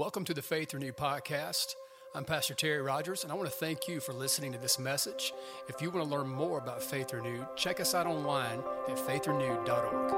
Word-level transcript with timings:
Welcome 0.00 0.24
to 0.24 0.32
the 0.32 0.40
Faith 0.40 0.72
Renewed 0.72 0.96
podcast. 0.96 1.74
I'm 2.14 2.24
Pastor 2.24 2.54
Terry 2.54 2.80
Rogers, 2.80 3.22
and 3.22 3.30
I 3.30 3.34
want 3.34 3.50
to 3.50 3.54
thank 3.54 3.86
you 3.86 4.00
for 4.00 4.14
listening 4.14 4.50
to 4.52 4.58
this 4.58 4.78
message. 4.78 5.34
If 5.68 5.82
you 5.82 5.90
want 5.90 6.08
to 6.08 6.16
learn 6.16 6.26
more 6.26 6.56
about 6.56 6.82
Faith 6.82 7.12
Renewed, 7.12 7.46
check 7.54 7.80
us 7.80 7.94
out 7.94 8.06
online 8.06 8.60
at 8.88 8.96
faithrenewed.org. 8.96 10.14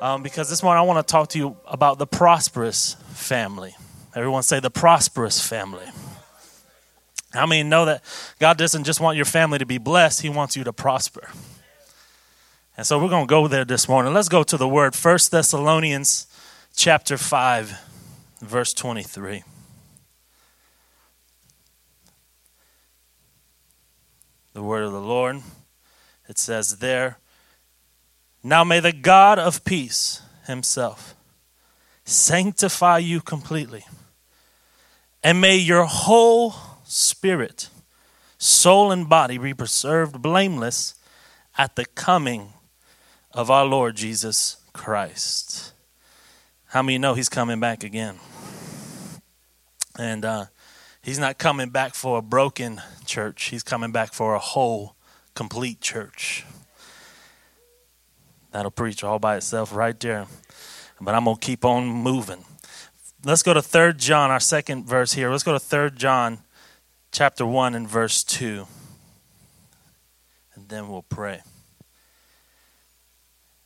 Um, 0.00 0.22
because 0.22 0.48
this 0.48 0.62
morning 0.62 0.78
I 0.78 0.82
want 0.86 1.06
to 1.06 1.12
talk 1.12 1.28
to 1.30 1.38
you 1.38 1.58
about 1.66 1.98
the 1.98 2.06
prosperous 2.06 2.96
family. 3.18 3.76
Everyone 4.14 4.42
say 4.42 4.60
the 4.60 4.70
prosperous 4.70 5.46
family. 5.46 5.86
I 7.34 7.44
mean, 7.46 7.68
know 7.68 7.84
that 7.84 8.02
God 8.38 8.56
doesn't 8.56 8.84
just 8.84 9.00
want 9.00 9.16
your 9.16 9.26
family 9.26 9.58
to 9.58 9.66
be 9.66 9.78
blessed, 9.78 10.22
He 10.22 10.28
wants 10.28 10.56
you 10.56 10.64
to 10.64 10.72
prosper. 10.72 11.28
And 12.76 12.86
so 12.86 12.98
we're 12.98 13.08
going 13.08 13.26
to 13.26 13.30
go 13.30 13.48
there 13.48 13.64
this 13.64 13.88
morning. 13.88 14.14
Let's 14.14 14.28
go 14.28 14.42
to 14.44 14.56
the 14.56 14.68
word, 14.68 14.94
First 14.94 15.30
Thessalonians 15.30 16.26
chapter 16.74 17.18
5, 17.18 17.76
verse 18.40 18.72
23. 18.72 19.42
The 24.52 24.62
word 24.62 24.84
of 24.84 24.92
the 24.92 25.00
Lord. 25.00 25.42
It 26.28 26.38
says 26.38 26.78
there, 26.78 27.18
Now 28.42 28.64
may 28.64 28.80
the 28.80 28.92
God 28.92 29.38
of 29.38 29.64
peace 29.64 30.22
himself 30.46 31.14
sanctify 32.08 32.98
you 32.98 33.20
completely, 33.20 33.84
and 35.22 35.40
may 35.40 35.56
your 35.56 35.84
whole 35.84 36.54
spirit, 36.84 37.68
soul, 38.38 38.90
and 38.90 39.08
body 39.08 39.36
be 39.36 39.52
preserved 39.52 40.22
blameless 40.22 40.94
at 41.58 41.76
the 41.76 41.84
coming 41.84 42.54
of 43.32 43.50
our 43.50 43.66
Lord 43.66 43.94
Jesus 43.94 44.56
Christ. 44.72 45.72
How 46.68 46.82
many 46.82 46.96
know 46.96 47.12
he's 47.12 47.28
coming 47.28 47.60
back 47.60 47.84
again? 47.84 48.16
And 49.98 50.24
uh, 50.24 50.46
he's 51.02 51.18
not 51.18 51.36
coming 51.36 51.68
back 51.68 51.94
for 51.94 52.18
a 52.18 52.22
broken 52.22 52.80
church, 53.04 53.44
he's 53.50 53.62
coming 53.62 53.92
back 53.92 54.14
for 54.14 54.34
a 54.34 54.38
whole, 54.38 54.94
complete 55.34 55.82
church. 55.82 56.46
That'll 58.50 58.70
preach 58.70 59.04
all 59.04 59.18
by 59.18 59.36
itself 59.36 59.74
right 59.74 59.98
there. 60.00 60.26
But 61.00 61.14
I'm 61.14 61.24
going 61.24 61.36
to 61.36 61.40
keep 61.40 61.64
on 61.64 61.86
moving. 61.86 62.44
Let's 63.24 63.42
go 63.42 63.54
to 63.54 63.62
3 63.62 63.94
John, 63.94 64.30
our 64.30 64.40
second 64.40 64.86
verse 64.86 65.12
here. 65.12 65.30
Let's 65.30 65.42
go 65.42 65.52
to 65.52 65.58
3 65.58 65.90
John 65.90 66.38
chapter 67.12 67.46
1 67.46 67.74
and 67.74 67.88
verse 67.88 68.22
2. 68.24 68.66
And 70.54 70.68
then 70.68 70.88
we'll 70.88 71.02
pray. 71.02 71.42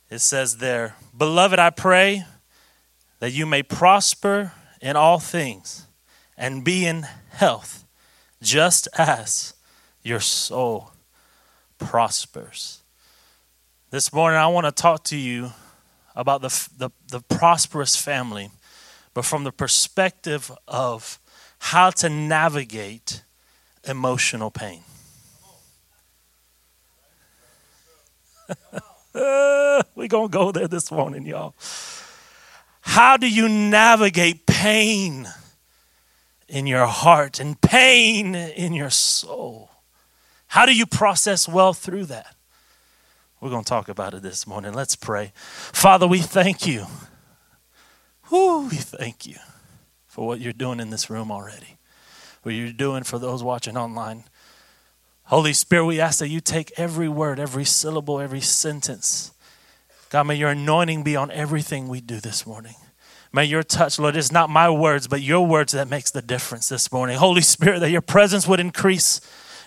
It 0.09 0.19
says 0.19 0.57
there, 0.57 0.95
Beloved, 1.17 1.59
I 1.59 1.71
pray 1.71 2.25
that 3.19 3.31
you 3.31 3.45
may 3.45 3.63
prosper 3.63 4.51
in 4.81 4.95
all 4.95 5.19
things 5.19 5.87
and 6.37 6.63
be 6.63 6.85
in 6.85 7.07
health, 7.29 7.85
just 8.41 8.87
as 8.97 9.53
your 10.03 10.19
soul 10.19 10.91
prospers. 11.79 12.81
This 13.91 14.11
morning, 14.11 14.39
I 14.39 14.47
want 14.47 14.65
to 14.65 14.71
talk 14.71 15.03
to 15.05 15.17
you 15.17 15.53
about 16.15 16.41
the, 16.41 16.69
the, 16.77 16.89
the, 17.09 17.19
prosperous 17.21 17.95
family, 17.95 18.49
but 19.13 19.25
from 19.25 19.43
the 19.43 19.51
perspective 19.51 20.51
of 20.67 21.19
how 21.59 21.89
to 21.89 22.09
navigate 22.09 23.23
emotional 23.87 24.51
pain. 24.51 24.83
We're 29.13 30.07
going 30.07 30.29
to 30.29 30.31
go 30.31 30.51
there 30.51 30.67
this 30.67 30.91
morning, 30.91 31.25
y'all. 31.25 31.55
How 32.81 33.17
do 33.17 33.29
you 33.29 33.47
navigate 33.47 34.45
pain 34.45 35.27
in 36.47 36.67
your 36.67 36.85
heart 36.85 37.39
and 37.39 37.59
pain 37.61 38.35
in 38.35 38.73
your 38.73 38.89
soul? 38.89 39.71
How 40.47 40.65
do 40.65 40.75
you 40.75 40.85
process 40.85 41.47
well 41.47 41.73
through 41.73 42.05
that? 42.05 42.35
We're 43.43 43.49
going 43.49 43.65
to 43.65 43.69
talk 43.69 43.89
about 43.89 44.13
it 44.13 44.21
this 44.21 44.47
morning. 44.47 44.71
Let's 44.71 44.95
pray. 44.95 45.33
Father, 45.35 46.07
we 46.07 46.19
thank 46.19 46.65
you. 46.65 46.85
Whew, 48.29 48.69
we 48.71 48.77
thank 48.77 49.25
you 49.25 49.35
for 50.07 50.25
what 50.25 50.39
you're 50.39 50.53
doing 50.53 50.79
in 50.79 50.91
this 50.91 51.09
room 51.09 51.29
already, 51.29 51.77
what 52.43 52.55
you're 52.55 52.71
doing 52.71 53.03
for 53.03 53.19
those 53.19 53.43
watching 53.43 53.75
online. 53.75 54.23
Holy 55.23 55.51
Spirit, 55.51 55.83
we 55.83 55.99
ask 55.99 56.19
that 56.19 56.29
you 56.29 56.39
take 56.39 56.71
every 56.77 57.09
word, 57.09 57.37
every 57.37 57.65
syllable, 57.65 58.21
every 58.21 58.39
sentence. 58.39 59.33
God, 60.09 60.23
may 60.23 60.35
your 60.35 60.51
anointing 60.51 61.03
be 61.03 61.17
on 61.17 61.29
everything 61.29 61.89
we 61.89 61.99
do 61.99 62.21
this 62.21 62.47
morning. 62.47 62.75
May 63.33 63.43
your 63.43 63.63
touch, 63.63 63.99
Lord, 63.99 64.15
it's 64.15 64.31
not 64.31 64.49
my 64.49 64.69
words, 64.69 65.09
but 65.09 65.21
your 65.21 65.45
words 65.45 65.73
that 65.73 65.89
makes 65.89 66.11
the 66.11 66.21
difference 66.21 66.69
this 66.69 66.93
morning. 66.93 67.17
Holy 67.17 67.41
Spirit, 67.41 67.81
that 67.81 67.91
your 67.91 67.99
presence 67.99 68.47
would 68.47 68.61
increase 68.61 69.19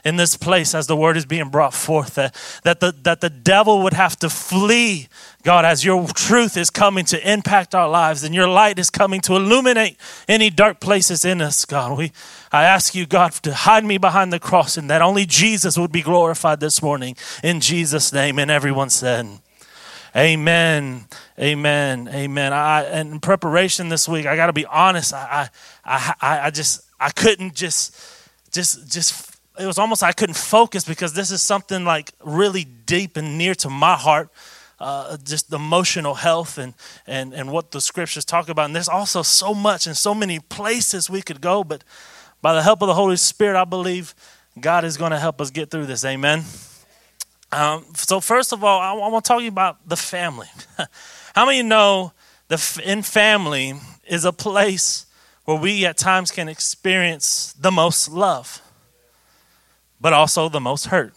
in 0.05 0.17
this 0.17 0.37
place 0.37 0.75
as 0.75 0.87
the 0.87 0.97
word 0.97 1.17
is 1.17 1.27
being 1.27 1.49
brought 1.49 1.75
forth, 1.75 2.15
that, 2.15 2.35
that, 2.65 2.81
the, 2.81 2.93
that 3.03 3.21
the 3.21 3.31
devil 3.31 3.83
would 3.83 3.93
have 3.93 4.17
to 4.21 4.31
flee, 4.31 5.09
God, 5.43 5.65
as 5.65 5.85
your 5.85 6.07
truth 6.09 6.57
is 6.57 6.71
coming 6.71 7.05
to 7.07 7.33
impact 7.33 7.75
our 7.75 7.89
lives 7.89 8.23
and 8.23 8.35
your 8.35 8.49
light 8.49 8.79
is 8.79 8.91
coming 8.91 9.21
to 9.23 9.37
illuminate 9.37 9.97
any 10.29 10.51
dark 10.51 10.81
places 10.81 11.25
in 11.25 11.41
us, 11.41 11.65
God. 11.65 11.99
We, 11.99 12.13
I 12.53 12.65
ask 12.65 12.95
you, 12.95 13.07
God, 13.07 13.33
to 13.33 13.55
hide 13.55 13.85
me 13.85 13.99
behind 13.99 14.33
the 14.33 14.41
cross 14.41 14.77
and 14.77 14.89
that 14.91 15.03
only 15.03 15.27
Jesus 15.27 15.77
would 15.77 15.93
be 15.93 16.03
glorified 16.03 16.61
this 16.61 16.83
morning. 16.83 17.17
In 17.43 17.61
Jesus' 17.61 18.13
name. 18.13 18.39
And 18.39 18.51
everyone 18.51 18.91
said, 18.91 19.27
Amen. 20.17 21.05
Amen. 21.39 22.09
Amen. 22.09 22.53
I 22.55 23.01
in 23.01 23.21
preparation 23.21 23.91
this 23.91 24.09
week, 24.09 24.25
I 24.25 24.35
got 24.35 24.47
to 24.47 24.55
be 24.55 24.65
honest. 24.65 25.13
I, 25.13 25.51
I, 25.85 26.15
I, 26.23 26.41
I 26.47 26.51
just, 26.51 26.81
I 26.99 27.11
couldn't 27.11 27.55
just, 27.55 27.95
just, 28.51 28.91
just 28.91 29.36
it 29.59 29.67
was 29.67 29.79
almost 29.79 30.03
I 30.03 30.13
couldn't 30.13 30.37
focus 30.37 30.85
because 30.85 31.13
this 31.13 31.31
is 31.31 31.43
something 31.43 31.85
like 31.85 32.13
really 32.23 32.65
deep 32.65 33.17
and 33.17 33.39
near 33.39 33.55
to 33.57 33.71
my 33.71 33.95
heart. 33.95 34.31
Uh, 34.79 35.17
just 35.25 35.51
emotional 35.55 36.15
health 36.15 36.59
and, 36.59 36.75
and, 37.07 37.33
and 37.33 37.51
what 37.51 37.71
the 37.71 37.81
scriptures 37.81 38.27
talk 38.27 38.51
about. 38.51 38.67
And 38.67 38.77
there's 38.77 38.91
also 38.91 39.23
so 39.23 39.55
much 39.55 39.87
and 39.87 39.97
so 39.97 40.15
many 40.15 40.39
places 40.39 41.09
we 41.09 41.23
could 41.23 41.41
go, 41.41 41.65
but 41.65 41.83
by 42.43 42.53
the 42.53 42.63
help 42.63 42.83
of 42.83 42.89
the 42.89 42.95
Holy 42.95 43.17
Spirit, 43.17 43.59
I 43.59 43.65
believe 43.65 44.15
God 44.61 44.85
is 44.85 44.99
going 44.99 45.13
to 45.13 45.19
help 45.19 45.41
us 45.41 45.51
get 45.51 45.71
through 45.71 45.87
this. 45.87 46.05
Amen. 46.05 46.45
Um, 47.53 47.87
so, 47.95 48.21
first 48.21 48.53
of 48.53 48.65
all, 48.65 48.81
I, 48.81 48.91
I 48.91 49.09
want 49.09 49.25
to 49.25 49.29
talk 49.29 49.43
about 49.43 49.89
the 49.89 49.97
family. 49.97 50.49
How 51.35 51.47
many 51.47 51.63
know 51.63 52.13
the 52.49 52.83
in 52.85 53.03
family 53.03 53.75
is 54.07 54.25
a 54.25 54.33
place 54.33 55.07
where 55.45 55.57
we 55.57 55.87
at 55.87 55.97
times 55.97 56.31
can 56.31 56.49
experience 56.49 57.55
the 57.59 57.71
most 57.71 58.11
love? 58.11 58.61
But 60.01 60.13
also 60.13 60.49
the 60.49 60.61
most 60.61 60.87
hurt. 60.87 61.15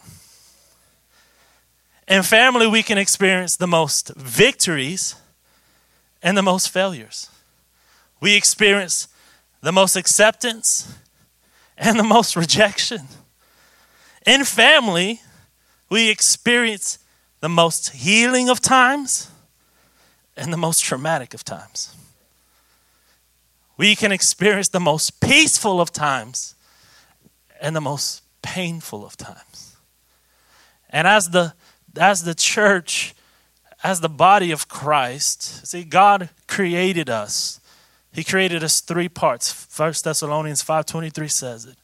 In 2.08 2.22
family, 2.22 2.66
we 2.66 2.82
can 2.82 2.98
experience 2.98 3.56
the 3.56 3.66
most 3.66 4.12
victories 4.16 5.14
and 6.22 6.36
the 6.36 6.42
most 6.42 6.68
failures. 6.68 7.30
We 8.20 8.36
experience 8.36 9.08
the 9.60 9.72
most 9.72 9.96
acceptance 9.96 10.92
and 11.78 11.98
the 11.98 12.04
most 12.04 12.36
rejection. 12.36 13.08
In 14.26 14.44
family, 14.44 15.20
we 15.88 16.10
experience 16.10 16.98
the 17.40 17.48
most 17.48 17.90
healing 17.90 18.50
of 18.50 18.60
times 18.60 19.30
and 20.36 20.52
the 20.52 20.56
most 20.56 20.82
traumatic 20.82 21.32
of 21.34 21.44
times. 21.44 21.94
We 23.76 23.94
can 23.94 24.12
experience 24.12 24.68
the 24.68 24.80
most 24.80 25.20
peaceful 25.20 25.80
of 25.80 25.90
times 25.90 26.54
and 27.60 27.74
the 27.74 27.80
most 27.80 28.22
painful 28.42 29.04
of 29.04 29.16
times. 29.16 29.76
And 30.90 31.06
as 31.06 31.30
the 31.30 31.54
as 31.96 32.24
the 32.24 32.34
church, 32.34 33.14
as 33.82 34.00
the 34.00 34.08
body 34.08 34.50
of 34.50 34.68
Christ, 34.68 35.66
see, 35.66 35.84
God 35.84 36.30
created 36.46 37.10
us. 37.10 37.60
He 38.12 38.24
created 38.24 38.62
us 38.62 38.80
three 38.80 39.08
parts. 39.08 39.52
First 39.52 40.04
Thessalonians 40.04 40.62
5:23 40.62 41.28
says 41.28 41.64
it. 41.64 41.76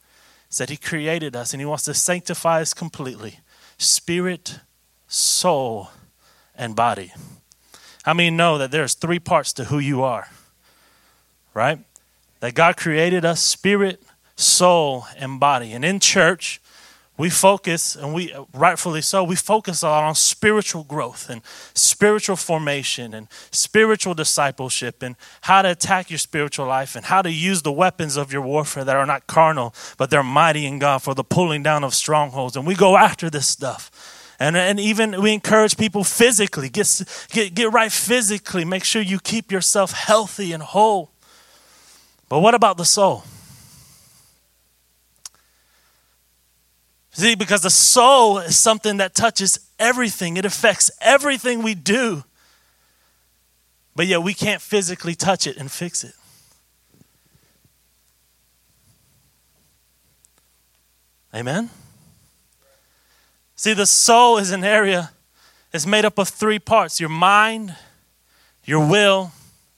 Said 0.49 0.70
he 0.70 0.76
created 0.76 1.35
us 1.35 1.53
and 1.53 1.61
he 1.61 1.67
wants 1.67 1.85
to 1.85 1.94
sanctify 1.94 2.61
us 2.61 2.73
completely. 2.75 3.41
Spirit, 3.79 4.61
soul, 5.08 5.91
and 6.55 6.75
body. 6.75 7.12
How 8.05 8.14
many 8.14 8.31
know 8.31 8.58
that 8.58 8.70
there's 8.70 8.94
three 8.94 9.19
parts 9.19 9.53
to 9.55 9.64
who 9.64 9.79
you 9.79 10.03
are? 10.03 10.29
Right? 11.55 11.81
That 12.41 12.55
God 12.55 12.76
created 12.76 13.25
us 13.25 13.43
spirit, 13.43 14.03
soul, 14.37 15.06
and 15.19 15.41
body. 15.41 15.73
And 15.73 15.85
in 15.85 15.99
church, 15.99 16.61
we 17.19 17.31
focus, 17.31 17.97
and 17.97 18.12
we 18.12 18.35
rightfully 18.53 19.00
so, 19.00 19.25
we 19.25 19.37
focus 19.37 19.83
a 19.83 19.88
lot 19.88 20.05
on 20.05 20.15
spiritual 20.15 20.85
growth 20.85 21.31
and 21.31 21.41
spiritual 21.73 22.37
formation 22.37 23.15
and 23.15 23.29
spiritual 23.50 24.12
discipleship 24.12 25.03
and 25.03 25.17
how 25.43 25.62
to 25.62 25.71
attack 25.71 26.11
your 26.11 26.19
spiritual 26.19 26.67
life 26.67 26.94
and 26.94 27.06
how 27.06 27.23
to 27.23 27.33
use 27.33 27.62
the 27.62 27.73
weapons 27.73 28.17
of 28.17 28.33
your 28.33 28.43
warfare 28.43 28.85
that 28.85 28.97
are 28.97 29.06
not 29.06 29.27
carnal, 29.27 29.75
but 29.97 30.11
they're 30.11 30.23
mighty 30.23 30.67
in 30.67 30.79
God 30.79 30.99
for 30.99 31.15
the 31.15 31.25
pulling 31.25 31.62
down 31.62 31.85
of 31.85 31.94
strongholds. 31.94 32.55
And 32.55 32.67
we 32.67 32.75
go 32.75 32.99
after 32.99 33.31
this 33.31 33.49
stuff. 33.49 33.91
And, 34.39 34.55
and 34.55 34.79
even 34.79 35.23
we 35.23 35.32
encourage 35.32 35.79
people 35.79 36.05
physically, 36.05 36.69
get, 36.69 37.03
get, 37.31 37.55
get 37.55 37.73
right 37.73 37.91
physically, 37.91 38.67
make 38.67 38.85
sure 38.85 39.00
you 39.00 39.19
keep 39.19 39.50
yourself 39.50 39.93
healthy 39.93 40.53
and 40.53 40.62
whole. 40.62 41.11
But 42.29 42.41
what 42.41 42.55
about 42.55 42.77
the 42.77 42.85
soul? 42.85 43.25
See, 47.17 47.35
because 47.35 47.63
the 47.63 47.71
soul 47.71 48.37
is 48.41 48.59
something 48.59 48.99
that 48.99 49.15
touches 49.15 49.71
everything, 49.79 50.37
it 50.37 50.45
affects 50.45 50.91
everything 51.01 51.63
we 51.63 51.75
do. 51.75 52.25
But 53.95 54.07
yet 54.07 54.23
we 54.23 54.35
can't 54.35 54.61
physically 54.61 55.15
touch 55.15 55.47
it 55.47 55.57
and 55.57 55.73
fix 55.73 56.05
it. 56.05 56.13
Amen? 61.35 61.71
See, 63.55 63.73
the 63.73 63.87
soul 63.87 64.37
is 64.37 64.51
an 64.51 64.63
area, 64.63 65.13
it's 65.73 65.87
made 65.87 66.05
up 66.05 66.19
of 66.19 66.29
three 66.29 66.59
parts 66.59 67.01
your 67.01 67.09
mind, 67.09 67.75
your 68.63 68.87
will, 68.87 69.33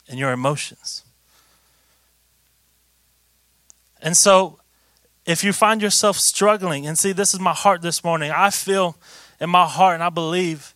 and 0.08 0.18
your 0.18 0.32
emotions. 0.32 1.04
And 4.02 4.16
so 4.16 4.58
if 5.28 5.44
you 5.44 5.52
find 5.52 5.82
yourself 5.82 6.16
struggling, 6.16 6.86
and 6.86 6.98
see, 6.98 7.12
this 7.12 7.34
is 7.34 7.38
my 7.38 7.52
heart 7.52 7.82
this 7.82 8.02
morning, 8.02 8.32
I 8.34 8.48
feel 8.48 8.96
in 9.38 9.50
my 9.50 9.66
heart 9.66 9.92
and 9.92 10.02
I 10.02 10.08
believe 10.08 10.74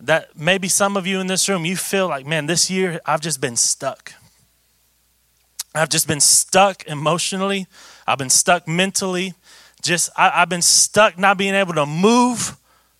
that 0.00 0.30
maybe 0.34 0.66
some 0.66 0.96
of 0.96 1.06
you 1.06 1.20
in 1.20 1.26
this 1.26 1.46
room, 1.46 1.66
you 1.66 1.76
feel 1.76 2.08
like, 2.08 2.26
man, 2.26 2.46
this 2.46 2.70
year 2.70 3.02
I've 3.04 3.20
just 3.20 3.38
been 3.38 3.54
stuck. 3.54 4.14
I've 5.74 5.90
just 5.90 6.08
been 6.08 6.20
stuck 6.20 6.86
emotionally, 6.86 7.66
I've 8.06 8.16
been 8.16 8.30
stuck 8.30 8.66
mentally, 8.66 9.34
just 9.82 10.08
I, 10.16 10.30
have 10.30 10.48
been 10.48 10.62
stuck 10.62 11.18
not 11.18 11.36
being 11.36 11.54
able 11.54 11.74
to 11.74 11.84
move 11.84 12.56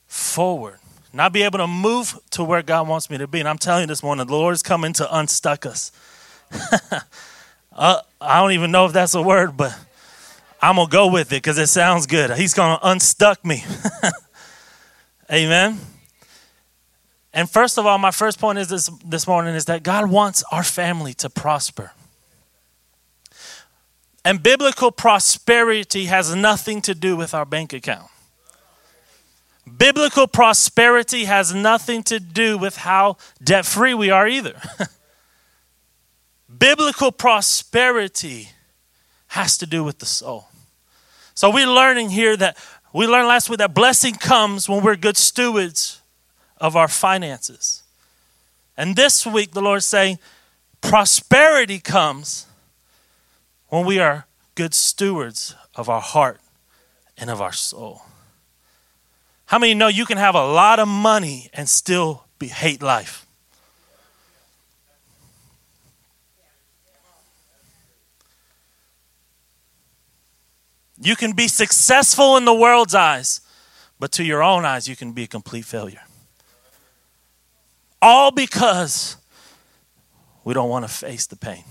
forward, 0.08 0.78
not 1.10 1.32
be 1.32 1.42
able 1.42 1.58
to 1.60 1.66
move 1.66 2.20
to 2.32 2.44
where 2.44 2.62
God 2.62 2.86
wants 2.86 3.08
me 3.08 3.16
to 3.16 3.26
be. 3.26 3.40
And 3.40 3.48
I'm 3.48 3.56
telling 3.56 3.84
you 3.84 3.86
this 3.86 4.02
morning, 4.02 4.26
the 4.26 4.34
Lord 4.34 4.52
is 4.54 4.62
coming 4.62 4.92
to 4.94 5.18
unstuck 5.18 5.64
us. 5.64 5.90
uh, 7.72 8.00
I 8.20 8.40
don't 8.42 8.52
even 8.52 8.70
know 8.70 8.84
if 8.84 8.92
that's 8.92 9.14
a 9.14 9.22
word, 9.22 9.56
but 9.56 9.74
I'm 10.62 10.76
going 10.76 10.86
to 10.86 10.92
go 10.92 11.08
with 11.08 11.32
it 11.32 11.42
because 11.42 11.58
it 11.58 11.66
sounds 11.66 12.06
good. 12.06 12.30
He's 12.36 12.54
going 12.54 12.78
to 12.78 12.88
unstuck 12.88 13.44
me. 13.44 13.64
Amen. 15.32 15.80
And 17.34 17.50
first 17.50 17.78
of 17.78 17.86
all, 17.86 17.98
my 17.98 18.12
first 18.12 18.38
point 18.38 18.58
is 18.58 18.68
this 18.68 18.88
this 19.04 19.26
morning 19.26 19.54
is 19.54 19.64
that 19.64 19.82
God 19.82 20.08
wants 20.08 20.44
our 20.52 20.62
family 20.62 21.14
to 21.14 21.28
prosper. 21.28 21.92
And 24.24 24.40
biblical 24.40 24.92
prosperity 24.92 26.04
has 26.06 26.34
nothing 26.34 26.80
to 26.82 26.94
do 26.94 27.16
with 27.16 27.34
our 27.34 27.44
bank 27.44 27.72
account. 27.72 28.08
Biblical 29.76 30.28
prosperity 30.28 31.24
has 31.24 31.54
nothing 31.54 32.02
to 32.04 32.20
do 32.20 32.56
with 32.58 32.76
how 32.76 33.16
debt 33.42 33.64
free 33.64 33.94
we 33.94 34.10
are 34.10 34.28
either. 34.28 34.60
Biblical 36.58 37.10
prosperity 37.10 38.50
has 39.28 39.56
to 39.58 39.66
do 39.66 39.82
with 39.82 39.98
the 39.98 40.06
soul. 40.06 40.48
So 41.34 41.50
we're 41.50 41.66
learning 41.66 42.10
here 42.10 42.36
that 42.36 42.56
we 42.92 43.06
learned 43.06 43.28
last 43.28 43.48
week 43.48 43.58
that 43.58 43.74
blessing 43.74 44.14
comes 44.14 44.68
when 44.68 44.82
we're 44.82 44.96
good 44.96 45.16
stewards 45.16 46.02
of 46.58 46.76
our 46.76 46.88
finances. 46.88 47.82
And 48.76 48.96
this 48.96 49.26
week, 49.26 49.52
the 49.52 49.62
Lord's 49.62 49.86
saying 49.86 50.18
prosperity 50.80 51.78
comes 51.78 52.46
when 53.68 53.86
we 53.86 53.98
are 53.98 54.26
good 54.54 54.74
stewards 54.74 55.54
of 55.74 55.88
our 55.88 56.00
heart 56.00 56.40
and 57.16 57.30
of 57.30 57.40
our 57.40 57.52
soul. 57.52 58.02
How 59.46 59.58
many 59.58 59.74
know 59.74 59.88
you 59.88 60.06
can 60.06 60.18
have 60.18 60.34
a 60.34 60.46
lot 60.46 60.78
of 60.78 60.88
money 60.88 61.50
and 61.52 61.68
still 61.68 62.24
be 62.38 62.48
hate 62.48 62.82
life? 62.82 63.26
You 71.02 71.16
can 71.16 71.32
be 71.32 71.48
successful 71.48 72.36
in 72.36 72.44
the 72.44 72.54
world's 72.54 72.94
eyes, 72.94 73.40
but 73.98 74.12
to 74.12 74.24
your 74.24 74.40
own 74.40 74.64
eyes, 74.64 74.86
you 74.86 74.94
can 74.94 75.12
be 75.12 75.24
a 75.24 75.26
complete 75.26 75.64
failure. 75.64 76.02
All 78.00 78.30
because 78.30 79.16
we 80.44 80.54
don't 80.54 80.68
want 80.68 80.84
to 80.84 80.92
face 80.92 81.26
the 81.26 81.34
pain. 81.34 81.64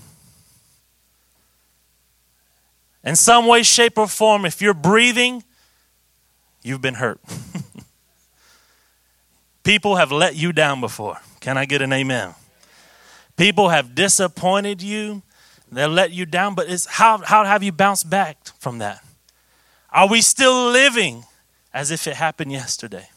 In 3.04 3.16
some 3.16 3.46
way, 3.46 3.62
shape, 3.62 3.96
or 3.96 4.06
form, 4.06 4.44
if 4.44 4.60
you're 4.60 4.74
breathing, 4.74 5.42
you've 6.62 6.82
been 6.82 6.94
hurt. 6.94 7.20
People 9.64 9.96
have 9.96 10.12
let 10.12 10.36
you 10.36 10.52
down 10.52 10.80
before. 10.80 11.18
Can 11.40 11.56
I 11.56 11.64
get 11.64 11.80
an 11.80 11.92
amen? 11.92 12.34
People 13.36 13.70
have 13.70 13.94
disappointed 13.94 14.82
you. 14.82 15.22
They 15.70 15.86
let 15.86 16.12
you 16.12 16.26
down, 16.26 16.54
but 16.54 16.68
it's 16.68 16.84
how, 16.84 17.18
how 17.18 17.44
have 17.44 17.62
you 17.62 17.72
bounced 17.72 18.10
back 18.10 18.36
from 18.58 18.78
that? 18.78 19.02
Are 19.92 20.08
we 20.08 20.22
still 20.22 20.70
living 20.70 21.24
as 21.72 21.90
if 21.90 22.06
it 22.06 22.14
happened 22.14 22.50
yesterday? 22.50 23.08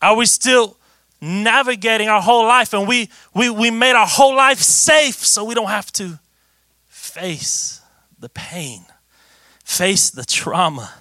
Are 0.00 0.16
we 0.16 0.26
still 0.26 0.76
navigating 1.20 2.08
our 2.08 2.22
whole 2.22 2.44
life 2.44 2.72
and 2.72 2.88
we, 2.88 3.10
we, 3.34 3.50
we 3.50 3.70
made 3.70 3.94
our 3.94 4.06
whole 4.06 4.34
life 4.34 4.60
safe 4.60 5.16
so 5.16 5.44
we 5.44 5.54
don't 5.54 5.68
have 5.68 5.92
to 5.92 6.18
face 6.88 7.82
the 8.18 8.28
pain, 8.28 8.86
face 9.64 10.10
the 10.10 10.24
trauma, 10.24 10.94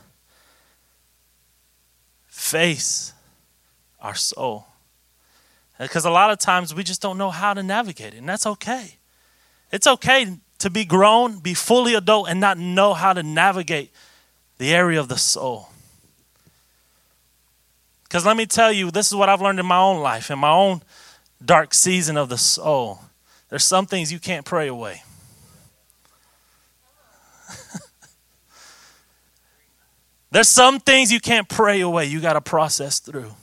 face 2.27 3.13
our 4.01 4.15
soul? 4.15 4.67
Because 5.79 6.05
a 6.05 6.09
lot 6.09 6.31
of 6.31 6.39
times 6.39 6.73
we 6.73 6.83
just 6.83 7.01
don't 7.01 7.17
know 7.17 7.29
how 7.29 7.53
to 7.53 7.61
navigate 7.61 8.15
it, 8.15 8.17
and 8.17 8.27
that's 8.27 8.47
okay. 8.47 8.97
It's 9.71 9.85
okay 9.85 10.37
to 10.59 10.69
be 10.69 10.85
grown, 10.85 11.39
be 11.39 11.53
fully 11.53 11.93
adult, 11.93 12.29
and 12.29 12.39
not 12.39 12.57
know 12.57 12.93
how 12.93 13.13
to 13.13 13.23
navigate 13.23 13.91
the 14.57 14.73
area 14.73 14.99
of 14.99 15.07
the 15.07 15.17
soul. 15.17 15.69
Because 18.03 18.25
let 18.25 18.37
me 18.37 18.45
tell 18.45 18.71
you, 18.71 18.89
this 18.89 19.07
is 19.07 19.15
what 19.15 19.29
I've 19.29 19.41
learned 19.41 19.59
in 19.59 19.65
my 19.65 19.77
own 19.77 20.01
life, 20.01 20.31
in 20.31 20.39
my 20.39 20.49
own 20.49 20.81
dark 21.43 21.73
season 21.73 22.15
of 22.17 22.29
the 22.29 22.37
soul. 22.37 23.01
There's 23.49 23.65
some 23.65 23.85
things 23.85 24.11
you 24.11 24.19
can't 24.19 24.45
pray 24.45 24.67
away. 24.67 25.03
There's 30.31 30.49
some 30.49 30.79
things 30.79 31.11
you 31.11 31.19
can't 31.19 31.47
pray 31.47 31.81
away, 31.81 32.05
you 32.05 32.19
got 32.21 32.33
to 32.33 32.41
process 32.41 32.99
through. 32.99 33.33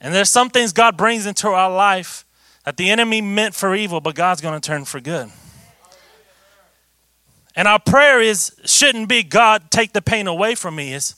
And 0.00 0.14
there's 0.14 0.30
some 0.30 0.48
things 0.48 0.72
God 0.72 0.96
brings 0.96 1.26
into 1.26 1.48
our 1.48 1.68
life 1.68 2.24
that 2.68 2.76
the 2.76 2.90
enemy 2.90 3.22
meant 3.22 3.54
for 3.54 3.74
evil, 3.74 3.98
but 3.98 4.14
God's 4.14 4.42
going 4.42 4.52
to 4.52 4.60
turn 4.60 4.84
for 4.84 5.00
good. 5.00 5.30
And 7.56 7.66
our 7.66 7.78
prayer 7.78 8.20
is 8.20 8.54
shouldn't 8.66 9.08
be 9.08 9.22
God 9.22 9.70
take 9.70 9.94
the 9.94 10.02
pain 10.02 10.26
away 10.26 10.54
from 10.54 10.76
me. 10.76 10.92
Is 10.92 11.14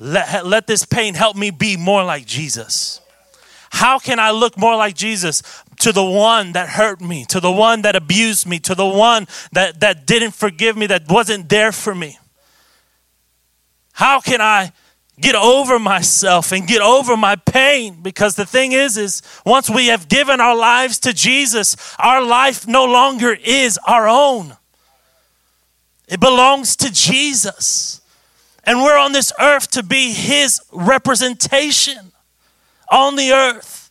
let, 0.00 0.44
let 0.44 0.66
this 0.66 0.84
pain 0.84 1.14
help 1.14 1.36
me 1.36 1.52
be 1.52 1.76
more 1.76 2.02
like 2.02 2.26
Jesus. 2.26 3.00
How 3.70 4.00
can 4.00 4.18
I 4.18 4.32
look 4.32 4.58
more 4.58 4.74
like 4.74 4.96
Jesus 4.96 5.44
to 5.78 5.92
the 5.92 6.02
one 6.02 6.50
that 6.54 6.68
hurt 6.70 7.00
me, 7.00 7.26
to 7.26 7.38
the 7.38 7.52
one 7.52 7.82
that 7.82 7.94
abused 7.94 8.48
me, 8.48 8.58
to 8.58 8.74
the 8.74 8.84
one 8.84 9.28
that, 9.52 9.78
that 9.78 10.04
didn't 10.04 10.32
forgive 10.32 10.76
me, 10.76 10.88
that 10.88 11.08
wasn't 11.08 11.48
there 11.48 11.70
for 11.70 11.94
me? 11.94 12.18
How 13.92 14.18
can 14.18 14.40
I 14.40 14.72
get 15.20 15.34
over 15.34 15.78
myself 15.78 16.52
and 16.52 16.66
get 16.66 16.80
over 16.80 17.16
my 17.16 17.36
pain 17.36 18.00
because 18.02 18.34
the 18.34 18.46
thing 18.46 18.72
is 18.72 18.96
is 18.96 19.22
once 19.44 19.68
we 19.68 19.88
have 19.88 20.08
given 20.08 20.40
our 20.40 20.56
lives 20.56 20.98
to 21.00 21.12
Jesus 21.12 21.76
our 21.98 22.22
life 22.22 22.66
no 22.66 22.84
longer 22.84 23.36
is 23.44 23.78
our 23.86 24.08
own. 24.08 24.56
It 26.08 26.20
belongs 26.20 26.76
to 26.76 26.90
Jesus. 26.90 28.00
And 28.64 28.80
we're 28.80 28.98
on 28.98 29.12
this 29.12 29.32
earth 29.40 29.70
to 29.72 29.82
be 29.82 30.12
his 30.12 30.60
representation 30.70 32.12
on 32.90 33.16
the 33.16 33.32
earth. 33.32 33.90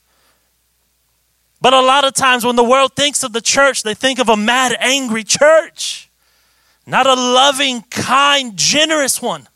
But 1.60 1.74
a 1.74 1.82
lot 1.82 2.04
of 2.04 2.14
times 2.14 2.46
when 2.46 2.56
the 2.56 2.64
world 2.64 2.96
thinks 2.96 3.24
of 3.24 3.34
the 3.34 3.42
church 3.42 3.84
they 3.84 3.94
think 3.94 4.20
of 4.20 4.30
a 4.30 4.38
mad 4.38 4.76
angry 4.80 5.24
church. 5.24 6.10
Not 6.88 7.06
a 7.06 7.14
loving 7.14 7.84
kind 7.84 8.58
generous 8.58 9.22
one 9.22 9.48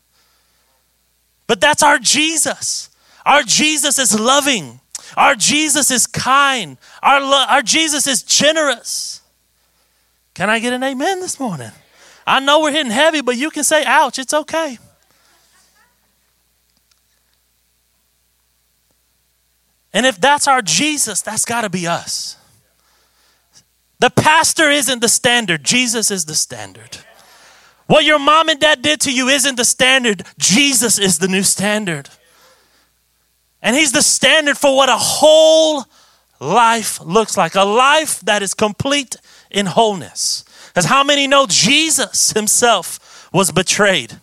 but 1.46 1.60
that's 1.60 1.82
our 1.82 1.98
Jesus. 1.98 2.90
Our 3.24 3.42
Jesus 3.42 3.98
is 3.98 4.18
loving. 4.18 4.80
Our 5.16 5.34
Jesus 5.34 5.90
is 5.90 6.06
kind. 6.06 6.78
Our, 7.02 7.20
lo- 7.20 7.46
our 7.48 7.62
Jesus 7.62 8.06
is 8.06 8.22
generous. 8.22 9.20
Can 10.34 10.50
I 10.50 10.58
get 10.58 10.72
an 10.72 10.82
amen 10.82 11.20
this 11.20 11.40
morning? 11.40 11.70
I 12.26 12.40
know 12.40 12.60
we're 12.60 12.72
hitting 12.72 12.92
heavy, 12.92 13.20
but 13.20 13.36
you 13.36 13.50
can 13.50 13.64
say, 13.64 13.84
ouch, 13.84 14.18
it's 14.18 14.34
okay. 14.34 14.78
And 19.92 20.04
if 20.04 20.20
that's 20.20 20.46
our 20.46 20.60
Jesus, 20.60 21.22
that's 21.22 21.44
got 21.44 21.62
to 21.62 21.70
be 21.70 21.86
us. 21.86 22.36
The 23.98 24.10
pastor 24.10 24.70
isn't 24.70 25.00
the 25.00 25.08
standard, 25.08 25.64
Jesus 25.64 26.10
is 26.10 26.26
the 26.26 26.34
standard. 26.34 26.98
What 27.86 28.04
your 28.04 28.18
mom 28.18 28.48
and 28.48 28.60
dad 28.60 28.82
did 28.82 29.00
to 29.02 29.12
you 29.12 29.28
isn't 29.28 29.56
the 29.56 29.64
standard, 29.64 30.24
Jesus 30.38 30.98
is 30.98 31.18
the 31.18 31.28
new 31.28 31.42
standard. 31.42 32.08
And 33.62 33.76
He's 33.76 33.92
the 33.92 34.02
standard 34.02 34.58
for 34.58 34.76
what 34.76 34.88
a 34.88 34.96
whole 34.96 35.84
life 36.40 37.00
looks 37.00 37.36
like 37.36 37.54
a 37.54 37.64
life 37.64 38.20
that 38.20 38.42
is 38.42 38.54
complete 38.54 39.16
in 39.50 39.66
wholeness. 39.66 40.44
Because 40.68 40.86
how 40.86 41.04
many 41.04 41.26
know 41.26 41.46
Jesus 41.48 42.32
Himself 42.32 43.30
was 43.32 43.52
betrayed? 43.52 44.20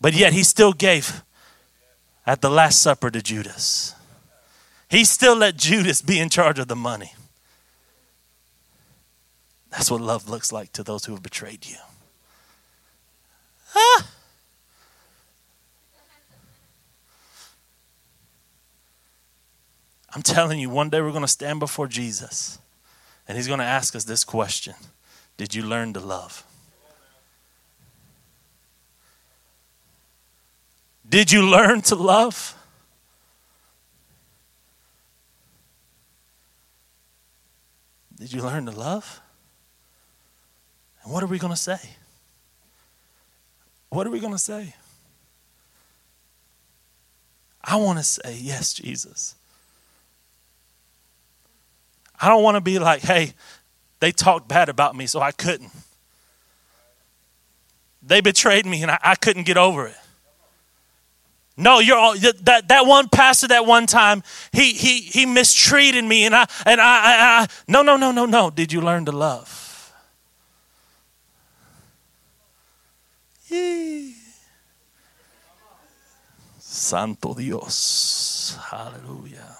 But 0.00 0.14
yet 0.14 0.32
He 0.32 0.44
still 0.44 0.72
gave 0.72 1.22
at 2.26 2.40
the 2.40 2.50
Last 2.50 2.80
Supper 2.80 3.10
to 3.10 3.20
Judas. 3.20 3.94
He 4.88 5.04
still 5.04 5.36
let 5.36 5.56
Judas 5.56 6.02
be 6.02 6.20
in 6.20 6.28
charge 6.28 6.58
of 6.58 6.68
the 6.68 6.76
money. 6.76 7.14
That's 9.72 9.90
what 9.90 10.02
love 10.02 10.28
looks 10.28 10.52
like 10.52 10.70
to 10.72 10.82
those 10.82 11.06
who 11.06 11.14
have 11.14 11.22
betrayed 11.22 11.66
you. 11.66 11.76
Ah. 13.74 14.06
I'm 20.14 20.20
telling 20.20 20.60
you, 20.60 20.68
one 20.68 20.90
day 20.90 21.00
we're 21.00 21.10
going 21.10 21.22
to 21.22 21.28
stand 21.28 21.58
before 21.58 21.88
Jesus 21.88 22.58
and 23.26 23.38
he's 23.38 23.46
going 23.46 23.60
to 23.60 23.64
ask 23.64 23.96
us 23.96 24.04
this 24.04 24.24
question 24.24 24.74
Did 25.38 25.54
you 25.54 25.62
learn 25.62 25.94
to 25.94 26.00
love? 26.00 26.44
Did 31.08 31.32
you 31.32 31.48
learn 31.48 31.80
to 31.82 31.94
love? 31.94 32.54
Did 38.18 38.34
you 38.34 38.42
learn 38.42 38.66
to 38.66 38.72
love? 38.72 39.21
And 41.02 41.12
what 41.12 41.22
are 41.22 41.26
we 41.26 41.38
going 41.38 41.52
to 41.52 41.58
say? 41.58 41.78
What 43.90 44.06
are 44.06 44.10
we 44.10 44.20
going 44.20 44.32
to 44.32 44.38
say? 44.38 44.74
I 47.64 47.76
want 47.76 47.98
to 47.98 48.04
say, 48.04 48.38
Yes, 48.40 48.74
Jesus. 48.74 49.34
I 52.22 52.28
don't 52.28 52.44
want 52.44 52.54
to 52.54 52.60
be 52.60 52.78
like, 52.78 53.02
hey, 53.02 53.32
they 53.98 54.12
talked 54.12 54.46
bad 54.46 54.68
about 54.68 54.94
me, 54.94 55.06
so 55.06 55.20
I 55.20 55.32
couldn't. 55.32 55.72
They 58.00 58.20
betrayed 58.20 58.64
me 58.64 58.82
and 58.82 58.92
I, 58.92 58.98
I 59.02 59.14
couldn't 59.16 59.42
get 59.42 59.56
over 59.56 59.88
it. 59.88 59.96
No, 61.56 61.80
you're 61.80 61.98
all, 61.98 62.16
that 62.16 62.68
that 62.68 62.86
one 62.86 63.08
pastor 63.08 63.48
that 63.48 63.66
one 63.66 63.86
time 63.86 64.22
he 64.52 64.72
he 64.72 65.00
he 65.00 65.26
mistreated 65.26 66.04
me 66.04 66.24
and 66.24 66.34
I 66.34 66.46
and 66.64 66.80
I, 66.80 66.84
I, 66.84 67.42
I 67.42 67.46
no 67.68 67.82
no 67.82 67.96
no 67.96 68.10
no 68.10 68.24
no. 68.24 68.50
Did 68.50 68.72
you 68.72 68.80
learn 68.80 69.04
to 69.04 69.12
love? 69.12 69.61
Santo 76.58 77.34
Dios, 77.34 78.58
Hallelujah. 78.70 79.58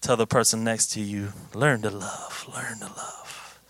Tell 0.00 0.16
the 0.16 0.26
person 0.26 0.64
next 0.64 0.92
to 0.92 1.00
you, 1.00 1.32
learn 1.54 1.82
to 1.82 1.90
love, 1.90 2.46
learn 2.52 2.78
to 2.78 2.86
love. 2.86 3.60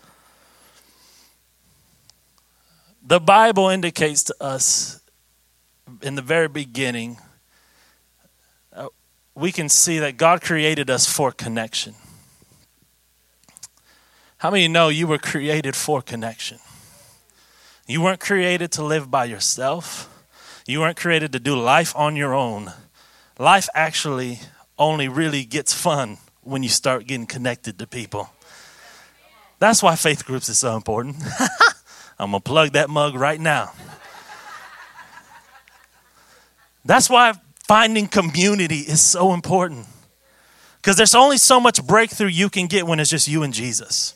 The 3.05 3.19
Bible 3.19 3.69
indicates 3.69 4.23
to 4.23 4.35
us 4.39 5.01
in 6.01 6.15
the 6.15 6.21
very 6.21 6.47
beginning, 6.47 7.17
uh, 8.73 8.87
we 9.35 9.51
can 9.51 9.69
see 9.69 9.99
that 9.99 10.17
God 10.17 10.41
created 10.41 10.89
us 10.89 11.11
for 11.11 11.31
connection. 11.31 11.95
How 14.37 14.49
many 14.49 14.67
know 14.67 14.89
you 14.89 15.07
were 15.07 15.17
created 15.17 15.75
for 15.75 16.01
connection? 16.01 16.59
You 17.91 17.99
weren't 17.99 18.21
created 18.21 18.71
to 18.73 18.85
live 18.85 19.11
by 19.11 19.25
yourself. 19.25 20.07
You 20.65 20.79
weren't 20.79 20.95
created 20.95 21.33
to 21.33 21.41
do 21.41 21.57
life 21.57 21.93
on 21.93 22.15
your 22.15 22.33
own. 22.33 22.71
Life 23.37 23.67
actually 23.75 24.39
only 24.79 25.09
really 25.09 25.43
gets 25.43 25.73
fun 25.73 26.17
when 26.39 26.63
you 26.63 26.69
start 26.69 27.05
getting 27.05 27.25
connected 27.25 27.77
to 27.79 27.85
people. 27.85 28.29
That's 29.59 29.83
why 29.83 29.97
faith 29.97 30.23
groups 30.23 30.47
is 30.47 30.57
so 30.57 30.77
important. 30.77 31.17
I'm 32.17 32.31
going 32.31 32.41
to 32.41 32.49
plug 32.49 32.71
that 32.71 32.89
mug 32.89 33.13
right 33.13 33.41
now. 33.41 33.73
That's 36.85 37.09
why 37.09 37.33
finding 37.67 38.07
community 38.07 38.79
is 38.79 39.01
so 39.01 39.33
important. 39.33 39.85
Because 40.77 40.95
there's 40.95 41.13
only 41.13 41.37
so 41.37 41.59
much 41.59 41.85
breakthrough 41.85 42.27
you 42.29 42.49
can 42.49 42.67
get 42.67 42.87
when 42.87 43.01
it's 43.01 43.09
just 43.09 43.27
you 43.27 43.43
and 43.43 43.53
Jesus. 43.53 44.15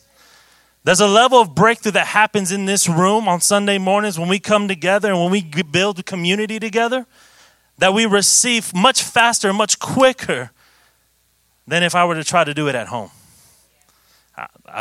There's 0.86 1.00
a 1.00 1.08
level 1.08 1.40
of 1.40 1.52
breakthrough 1.52 1.90
that 1.92 2.06
happens 2.06 2.52
in 2.52 2.66
this 2.66 2.88
room 2.88 3.26
on 3.26 3.40
Sunday 3.40 3.76
mornings 3.76 4.20
when 4.20 4.28
we 4.28 4.38
come 4.38 4.68
together 4.68 5.10
and 5.10 5.20
when 5.20 5.32
we 5.32 5.42
build 5.42 6.06
community 6.06 6.60
together 6.60 7.06
that 7.78 7.92
we 7.92 8.06
receive 8.06 8.72
much 8.72 9.02
faster, 9.02 9.52
much 9.52 9.80
quicker 9.80 10.52
than 11.66 11.82
if 11.82 11.96
I 11.96 12.04
were 12.04 12.14
to 12.14 12.22
try 12.22 12.44
to 12.44 12.54
do 12.54 12.68
it 12.68 12.76
at 12.76 12.86
home. 12.86 13.10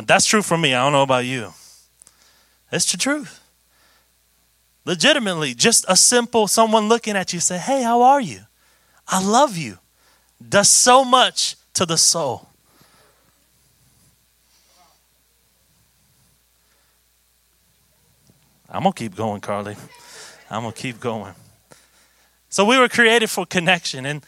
That's 0.03 0.27
true 0.27 0.43
for 0.43 0.59
me. 0.59 0.75
I 0.75 0.83
don't 0.83 0.91
know 0.93 1.01
about 1.01 1.25
you. 1.25 1.53
It's 2.71 2.91
the 2.91 3.00
truth. 3.00 3.41
Legitimately, 4.85 5.55
just 5.55 5.85
a 5.88 5.95
simple 5.95 6.47
someone 6.47 6.88
looking 6.88 7.15
at 7.15 7.33
you 7.33 7.39
say, 7.39 7.57
Hey, 7.57 7.81
how 7.81 8.03
are 8.03 8.21
you? 8.21 8.41
I 9.07 9.25
love 9.25 9.57
you. 9.57 9.79
Does 10.47 10.69
so 10.69 11.03
much 11.03 11.55
to 11.74 11.83
the 11.83 11.97
soul. 11.97 12.50
I'm 18.75 18.84
going 18.84 18.94
to 18.94 19.00
keep 19.00 19.15
going, 19.15 19.39
Carly. 19.41 19.75
I'm 20.50 20.63
going 20.63 20.74
to 20.74 20.82
keep 20.82 21.00
going. 21.00 21.34
So 22.50 22.65
we 22.65 22.77
were 22.77 22.89
created 22.89 23.29
for 23.29 23.46
connection. 23.46 24.05
And 24.05 24.25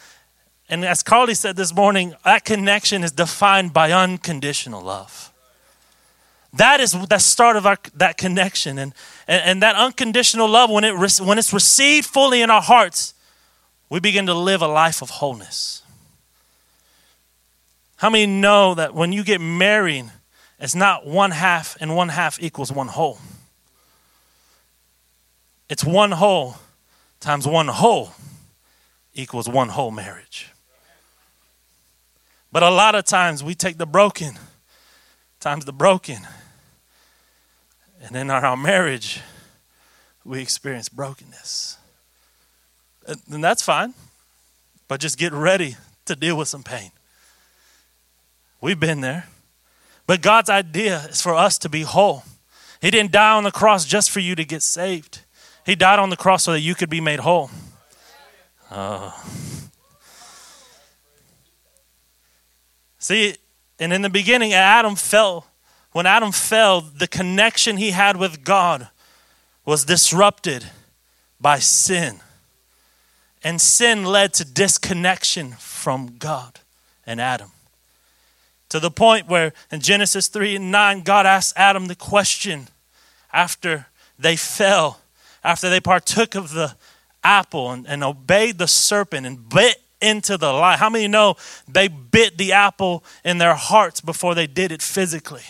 and 0.70 0.84
as 0.84 1.02
Carly 1.02 1.34
said 1.34 1.56
this 1.56 1.74
morning, 1.74 2.14
that 2.26 2.44
connection 2.44 3.04
is 3.04 3.12
defined 3.12 3.74
by 3.74 3.92
unconditional 3.92 4.82
love. 4.82 5.32
That 6.54 6.80
is 6.80 6.92
the 6.92 7.20
start 7.20 7.56
of 7.56 7.66
our, 7.66 7.78
that 7.96 8.18
connection. 8.18 8.78
And, 8.78 8.94
and, 9.28 9.42
and 9.44 9.64
that 9.64 9.76
unconditional 9.76 10.50
love, 10.50 10.70
when, 10.70 10.84
it, 10.84 10.96
when 11.22 11.38
it's 11.38 11.54
received 11.54 12.08
fully 12.08 12.42
in 12.42 12.50
our 12.50 12.62
hearts, 12.62 13.14
we 13.90 14.00
begin 14.00 14.26
to 14.26 14.34
live 14.34 14.62
a 14.62 14.68
life 14.68 15.02
of 15.02 15.10
wholeness. 15.10 15.84
How 17.98 18.10
many 18.10 18.26
know 18.26 18.76
that 18.76 18.94
when 18.94 19.14
you 19.14 19.24
get 19.24 19.40
married, 19.40 20.12
it's 20.60 20.76
not 20.76 21.06
one 21.06 21.32
half 21.32 21.78
and 21.80 21.96
one 21.96 22.10
half 22.10 22.42
equals 22.42 22.72
one 22.72 22.88
whole? 22.88 23.20
It's 25.70 25.84
one 25.84 26.12
whole 26.12 26.56
times 27.20 27.48
one 27.48 27.68
whole 27.68 28.14
equals 29.14 29.50
one 29.50 29.70
whole 29.70 29.92
marriage. 29.92 30.50
But 32.52 32.64
a 32.64 32.70
lot 32.70 32.96
of 32.96 33.06
times 33.06 33.44
we 33.44 33.56
take 33.56 33.78
the 33.78 33.86
broken 33.86 34.38
times 35.40 35.66
the 35.66 35.74
broken. 35.74 36.28
And 38.02 38.16
in 38.16 38.30
our 38.30 38.58
marriage, 38.58 39.22
we 40.24 40.42
experience 40.42 40.90
brokenness. 40.90 41.78
And 43.32 43.44
that's 43.44 43.62
fine. 43.62 43.94
But 44.88 45.00
just 45.00 45.18
get 45.18 45.32
ready 45.32 45.78
to 46.06 46.16
deal 46.16 46.38
with 46.38 46.48
some 46.48 46.64
pain. 46.64 46.92
We've 48.62 48.80
been 48.80 49.02
there. 49.02 49.28
But 50.06 50.22
God's 50.22 50.50
idea 50.50 51.04
is 51.10 51.22
for 51.22 51.34
us 51.34 51.58
to 51.60 51.70
be 51.70 51.82
whole. 51.82 52.24
He 52.82 52.92
didn't 52.92 53.12
die 53.12 53.36
on 53.36 53.44
the 53.44 53.52
cross 53.52 53.86
just 53.86 54.12
for 54.12 54.20
you 54.20 54.36
to 54.36 54.46
get 54.46 54.64
saved, 54.64 55.22
He 55.68 55.76
died 55.76 56.00
on 56.00 56.10
the 56.10 56.18
cross 56.18 56.46
so 56.46 56.54
that 56.54 56.62
you 56.62 56.74
could 56.74 56.90
be 56.90 57.02
made 57.02 57.20
whole. 57.20 57.52
Uh, 58.72 59.12
See, 63.00 63.36
and 63.80 63.94
in 63.94 64.02
the 64.02 64.10
beginning, 64.10 64.54
Adam 64.54 64.96
fell. 64.96 65.48
When 65.92 66.06
Adam 66.06 66.32
fell, 66.32 66.82
the 66.82 67.08
connection 67.08 67.78
he 67.78 67.92
had 67.92 68.18
with 68.18 68.44
God 68.44 68.90
was 69.66 69.86
disrupted 69.86 70.66
by 71.40 71.60
sin. 71.60 72.20
And 73.44 73.62
sin 73.62 74.04
led 74.04 74.34
to 74.36 74.46
disconnection 74.46 75.52
from 75.54 76.18
God 76.18 76.60
and 77.06 77.22
Adam. 77.22 77.52
To 78.70 78.80
the 78.80 78.92
point 78.92 79.28
where 79.28 79.54
in 79.72 79.80
Genesis 79.80 80.28
3 80.28 80.56
and 80.56 80.72
9, 80.72 81.02
God 81.02 81.26
asked 81.26 81.54
Adam 81.56 81.88
the 81.88 81.96
question 81.96 82.68
after 83.32 83.88
they 84.20 84.36
fell, 84.36 85.00
after 85.44 85.70
they 85.70 85.80
partook 85.80 86.36
of 86.36 86.52
the 86.52 86.76
apple 87.24 87.72
and, 87.72 87.88
and 87.88 88.04
obeyed 88.04 88.58
the 88.58 88.68
serpent 88.68 89.26
and 89.26 89.50
bit 89.50 89.82
into 90.02 90.38
the 90.38 90.52
lie. 90.52 90.78
How 90.78 90.90
many 90.90 91.08
know 91.08 91.36
they 91.68 91.88
bit 91.88 92.38
the 92.38 92.54
apple 92.54 93.04
in 93.24 93.38
their 93.38 93.56
hearts 93.56 94.02
before 94.02 94.36
they 94.36 94.48
did 94.48 94.72
it 94.72 94.82
physically? 94.82 95.44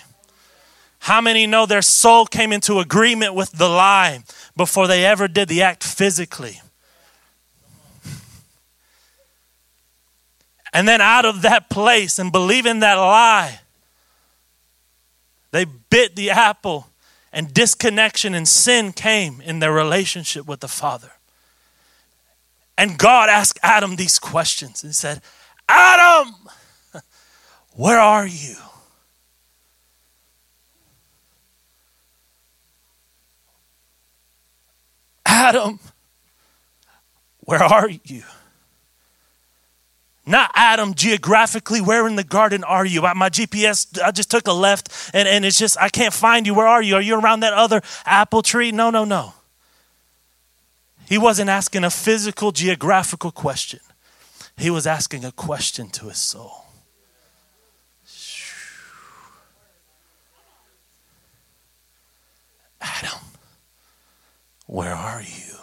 How 0.99 1.21
many 1.21 1.45
know 1.45 1.65
their 1.65 1.81
soul 1.81 2.25
came 2.25 2.51
into 2.51 2.79
agreement 2.79 3.33
with 3.33 3.51
the 3.51 3.69
lie 3.69 4.23
before 4.55 4.87
they 4.87 5.05
ever 5.05 5.27
did 5.27 5.47
the 5.47 5.61
act 5.61 5.83
physically? 5.83 6.61
And 10.73 10.87
then 10.87 11.01
out 11.01 11.25
of 11.25 11.41
that 11.43 11.69
place 11.69 12.19
and 12.19 12.31
believing 12.31 12.79
that 12.79 12.95
lie, 12.95 13.61
they 15.51 15.65
bit 15.65 16.15
the 16.15 16.31
apple 16.31 16.86
and 17.31 17.53
disconnection 17.53 18.33
and 18.33 18.47
sin 18.47 18.93
came 18.93 19.41
in 19.41 19.59
their 19.59 19.73
relationship 19.73 20.47
with 20.47 20.59
the 20.59 20.67
Father. 20.67 21.11
And 22.77 22.97
God 22.97 23.29
asked 23.29 23.59
Adam 23.63 23.95
these 23.95 24.19
questions 24.19 24.83
and 24.83 24.95
said, 24.95 25.21
Adam, 25.67 26.33
where 27.73 27.99
are 27.99 28.27
you? 28.27 28.55
Adam, 35.25 35.79
where 37.41 37.61
are 37.61 37.89
you? 37.89 38.23
Not 40.27 40.51
Adam, 40.55 40.93
geographically, 40.93 41.79
where 41.79 42.05
in 42.05 42.17
the 42.17 42.23
garden 42.23 42.65
are 42.65 42.85
you? 42.85 43.01
My 43.01 43.29
GPS, 43.29 43.99
I 44.01 44.11
just 44.11 44.29
took 44.29 44.45
a 44.47 44.51
left 44.51 45.11
and, 45.13 45.25
and 45.25 45.45
it's 45.45 45.57
just, 45.57 45.79
I 45.79 45.87
can't 45.87 46.13
find 46.13 46.45
you. 46.45 46.53
Where 46.53 46.67
are 46.67 46.81
you? 46.81 46.95
Are 46.95 47.01
you 47.01 47.17
around 47.17 47.39
that 47.39 47.53
other 47.53 47.81
apple 48.05 48.41
tree? 48.41 48.73
No, 48.73 48.89
no, 48.89 49.05
no. 49.05 49.33
He 51.07 51.17
wasn't 51.17 51.49
asking 51.49 51.85
a 51.85 51.89
physical, 51.89 52.51
geographical 52.51 53.31
question, 53.31 53.79
he 54.57 54.69
was 54.69 54.85
asking 54.85 55.23
a 55.23 55.31
question 55.31 55.89
to 55.91 56.09
his 56.09 56.17
soul. 56.17 56.65
Adam, 62.81 63.19
where 64.65 64.93
are 64.93 65.21
you? 65.21 65.57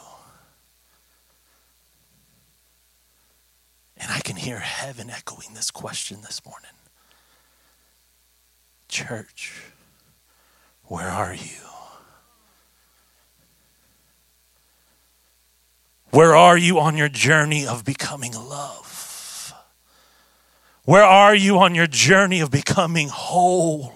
And 3.99 4.13
I 4.13 4.21
can 4.21 4.34
hear 4.45 4.59
heaven 4.59 5.09
echoing 5.09 5.55
this 5.55 5.71
question 5.71 6.19
this 6.21 6.45
morning 6.45 6.71
Church, 8.89 9.63
where 10.85 11.09
are 11.09 11.33
you? 11.33 11.65
Where 16.11 16.37
are 16.37 16.59
you 16.59 16.79
on 16.79 16.97
your 16.99 17.09
journey 17.09 17.67
of 17.67 17.87
becoming 17.87 18.33
love? 18.33 19.55
Where 20.85 21.03
are 21.03 21.35
you 21.35 21.59
on 21.59 21.75
your 21.75 21.87
journey 21.87 22.41
of 22.41 22.51
becoming 22.51 23.09
whole? 23.09 23.95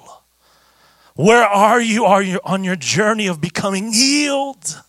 Where 1.14 1.44
are 1.44 1.80
you 1.80 2.06
are 2.06 2.22
you 2.22 2.40
on 2.42 2.64
your 2.64 2.76
journey 2.76 3.26
of 3.26 3.40
becoming 3.42 3.92
healed? 3.92 4.82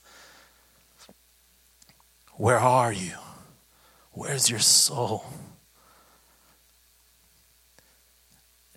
Where 2.37 2.59
are 2.59 2.93
you? 2.93 3.17
Where's 4.13 4.49
your 4.49 4.59
soul? 4.59 5.25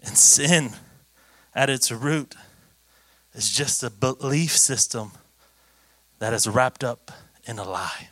And 0.05 0.17
sin, 0.19 0.71
at 1.55 1.71
its 1.71 1.91
root, 1.93 2.35
is 3.35 3.51
just 3.51 3.83
a 3.83 3.91
belief 3.91 4.57
system 4.57 5.13
that 6.19 6.33
is 6.33 6.47
wrapped 6.47 6.85
up 6.85 7.11
in 7.45 7.59
a 7.59 7.65
lie. 7.65 8.09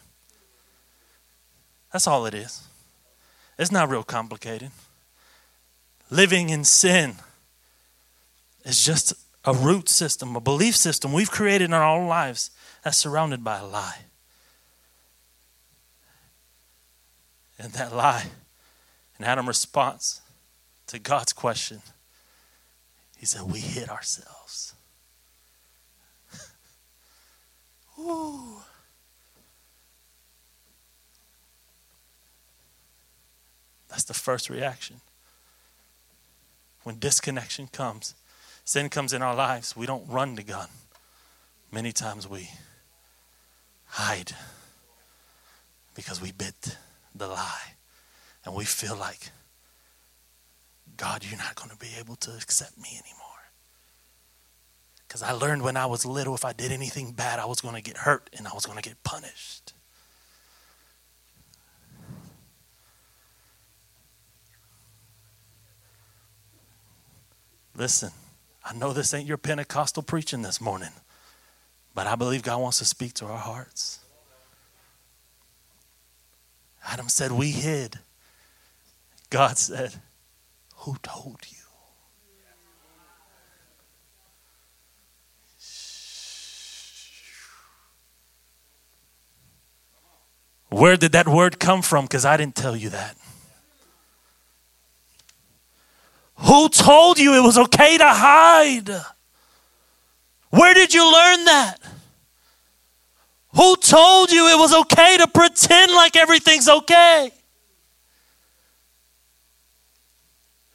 That's 1.92 2.06
all 2.06 2.26
it 2.26 2.34
is. 2.34 2.66
It's 3.58 3.72
not 3.72 3.90
real 3.90 4.02
complicated. 4.02 4.70
Living 6.10 6.48
in 6.48 6.64
sin 6.64 7.14
is 8.64 8.84
just 8.84 9.12
a 9.44 9.52
root 9.52 9.88
system, 9.88 10.36
a 10.36 10.40
belief 10.40 10.76
system 10.76 11.12
we've 11.12 11.30
created 11.30 11.66
in 11.66 11.72
our 11.72 11.84
own 11.84 12.06
lives 12.06 12.50
that's 12.82 12.96
surrounded 12.96 13.42
by 13.42 13.58
a 13.58 13.66
lie. 13.66 13.98
And 17.58 17.72
that 17.74 17.94
lie, 17.94 18.26
and 19.18 19.26
Adam's 19.26 19.48
response 19.48 20.22
to 20.90 20.98
God's 20.98 21.32
question, 21.32 21.82
he 23.16 23.24
said, 23.24 23.42
We 23.42 23.60
hid 23.60 23.88
ourselves. 23.88 24.74
Ooh. 27.98 28.56
That's 33.88 34.02
the 34.02 34.14
first 34.14 34.50
reaction. 34.50 35.00
When 36.82 36.98
disconnection 36.98 37.68
comes, 37.68 38.14
sin 38.64 38.88
comes 38.88 39.12
in 39.12 39.22
our 39.22 39.34
lives, 39.36 39.76
we 39.76 39.86
don't 39.86 40.08
run 40.08 40.34
to 40.34 40.42
God. 40.42 40.68
Many 41.70 41.92
times 41.92 42.26
we 42.26 42.50
hide 43.86 44.32
because 45.94 46.20
we 46.20 46.32
bit 46.32 46.76
the 47.14 47.28
lie. 47.28 47.74
And 48.44 48.56
we 48.56 48.64
feel 48.64 48.96
like, 48.96 49.30
God, 50.96 51.24
you're 51.24 51.38
not 51.38 51.54
going 51.54 51.70
to 51.70 51.76
be 51.76 51.88
able 51.98 52.16
to 52.16 52.30
accept 52.32 52.76
me 52.76 52.88
anymore. 52.92 53.30
Because 55.06 55.22
I 55.22 55.32
learned 55.32 55.62
when 55.62 55.76
I 55.76 55.86
was 55.86 56.06
little, 56.06 56.34
if 56.34 56.44
I 56.44 56.52
did 56.52 56.70
anything 56.70 57.12
bad, 57.12 57.38
I 57.40 57.46
was 57.46 57.60
going 57.60 57.74
to 57.74 57.82
get 57.82 57.96
hurt 57.96 58.30
and 58.36 58.46
I 58.46 58.52
was 58.52 58.64
going 58.64 58.78
to 58.78 58.88
get 58.88 59.02
punished. 59.02 59.72
Listen, 67.76 68.10
I 68.64 68.74
know 68.74 68.92
this 68.92 69.14
ain't 69.14 69.26
your 69.26 69.38
Pentecostal 69.38 70.02
preaching 70.02 70.42
this 70.42 70.60
morning, 70.60 70.90
but 71.94 72.06
I 72.06 72.14
believe 72.14 72.42
God 72.42 72.60
wants 72.60 72.78
to 72.78 72.84
speak 72.84 73.14
to 73.14 73.26
our 73.26 73.38
hearts. 73.38 74.00
Adam 76.86 77.08
said, 77.08 77.32
We 77.32 77.50
hid. 77.50 77.98
God 79.30 79.58
said, 79.58 79.94
Who 80.80 80.96
told 81.02 81.40
you? 81.48 81.58
Where 90.70 90.96
did 90.96 91.12
that 91.12 91.28
word 91.28 91.58
come 91.58 91.82
from? 91.82 92.06
Because 92.06 92.24
I 92.24 92.36
didn't 92.36 92.54
tell 92.54 92.76
you 92.76 92.90
that. 92.90 93.16
Who 96.36 96.70
told 96.70 97.18
you 97.18 97.34
it 97.34 97.42
was 97.42 97.58
okay 97.58 97.98
to 97.98 98.08
hide? 98.08 98.88
Where 100.48 100.72
did 100.72 100.94
you 100.94 101.04
learn 101.04 101.44
that? 101.44 101.76
Who 103.54 103.76
told 103.76 104.30
you 104.30 104.48
it 104.48 104.56
was 104.58 104.72
okay 104.72 105.18
to 105.18 105.26
pretend 105.26 105.92
like 105.92 106.16
everything's 106.16 106.68
okay? 106.68 107.32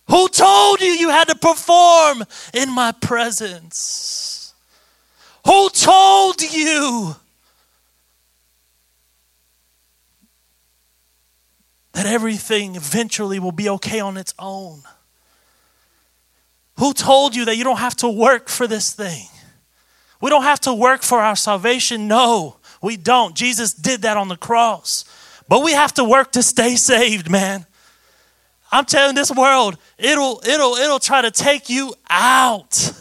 Who 0.08 0.28
told 0.30 0.82
you 0.82 0.88
you 0.88 1.10
had 1.10 1.28
to 1.30 1.36
perform 1.36 2.24
in 2.54 2.72
my 2.72 2.92
presence? 2.92 4.54
Who 5.46 5.70
told 5.70 6.42
you 6.42 7.16
that 11.94 12.06
everything 12.06 12.76
eventually 12.76 13.40
will 13.40 13.52
be 13.52 13.70
okay 13.70 14.00
on 14.00 14.18
its 14.18 14.34
own? 14.38 14.82
Who 16.78 16.94
told 16.94 17.36
you 17.36 17.46
that 17.46 17.58
you 17.58 17.64
don't 17.64 17.78
have 17.78 17.96
to 17.98 18.10
work 18.10 18.50
for 18.50 18.68
this 18.68 18.94
thing? 18.94 19.28
We 20.22 20.30
don't 20.30 20.44
have 20.44 20.60
to 20.62 20.74
work 20.74 21.04
for 21.04 21.20
our 21.20 21.36
salvation. 21.36 22.08
No. 22.08 22.58
We 22.82 22.98
don't. 22.98 23.36
Jesus 23.36 23.74
did 23.74 24.02
that 24.04 24.18
on 24.18 24.28
the 24.28 24.38
cross. 24.38 25.06
But 25.48 25.64
we 25.64 25.74
have 25.74 25.94
to 25.94 26.04
work 26.04 26.32
to 26.34 26.44
stay 26.44 26.76
saved, 26.76 27.30
man. 27.30 27.66
I'm 28.72 28.86
telling 28.86 29.16
this 29.16 29.32
world, 29.32 29.78
it'll 29.98 30.42
it'll 30.46 30.76
it'll 30.76 31.00
try 31.00 31.22
to 31.22 31.32
take 31.32 31.70
you 31.70 31.94
out. 32.10 32.92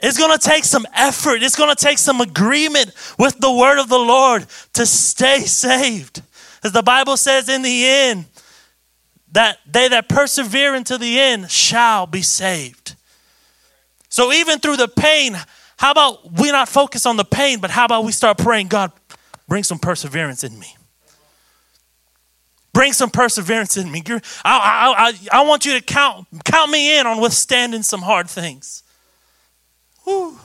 It's 0.00 0.18
going 0.18 0.38
to 0.38 0.38
take 0.38 0.64
some 0.64 0.86
effort. 0.92 1.42
It's 1.42 1.56
going 1.56 1.74
to 1.74 1.82
take 1.82 1.96
some 1.96 2.20
agreement 2.20 2.92
with 3.18 3.38
the 3.38 3.50
word 3.50 3.78
of 3.78 3.88
the 3.88 3.98
Lord 3.98 4.46
to 4.74 4.84
stay 4.84 5.40
saved. 5.40 6.20
As 6.62 6.72
the 6.72 6.82
Bible 6.82 7.16
says 7.16 7.48
in 7.48 7.62
the 7.62 7.86
end, 7.86 8.26
that 9.32 9.58
they 9.66 9.88
that 9.88 10.08
persevere 10.08 10.74
until 10.74 10.98
the 10.98 11.18
end 11.18 11.50
shall 11.50 12.06
be 12.06 12.22
saved. 12.22 12.96
So 14.08 14.32
even 14.32 14.60
through 14.60 14.76
the 14.76 14.88
pain, 14.88 15.36
how 15.76 15.90
about 15.90 16.32
we 16.38 16.52
not 16.52 16.68
focus 16.68 17.04
on 17.06 17.16
the 17.16 17.24
pain, 17.24 17.58
but 17.58 17.70
how 17.70 17.84
about 17.84 18.04
we 18.04 18.12
start 18.12 18.38
praying, 18.38 18.68
God, 18.68 18.92
bring 19.48 19.64
some 19.64 19.78
perseverance 19.78 20.44
in 20.44 20.58
me. 20.58 20.76
Bring 22.74 22.92
some 22.92 23.08
perseverance 23.08 23.76
in 23.76 23.90
me. 23.90 24.02
I, 24.06 24.18
I, 24.44 24.94
I, 24.96 25.40
I 25.40 25.44
want 25.44 25.64
you 25.64 25.78
to 25.78 25.80
count, 25.80 26.26
count 26.44 26.72
me 26.72 26.98
in 26.98 27.06
on 27.06 27.20
withstanding 27.20 27.84
some 27.84 28.02
hard 28.02 28.28
things. 28.28 28.82
Whew. 30.02 30.38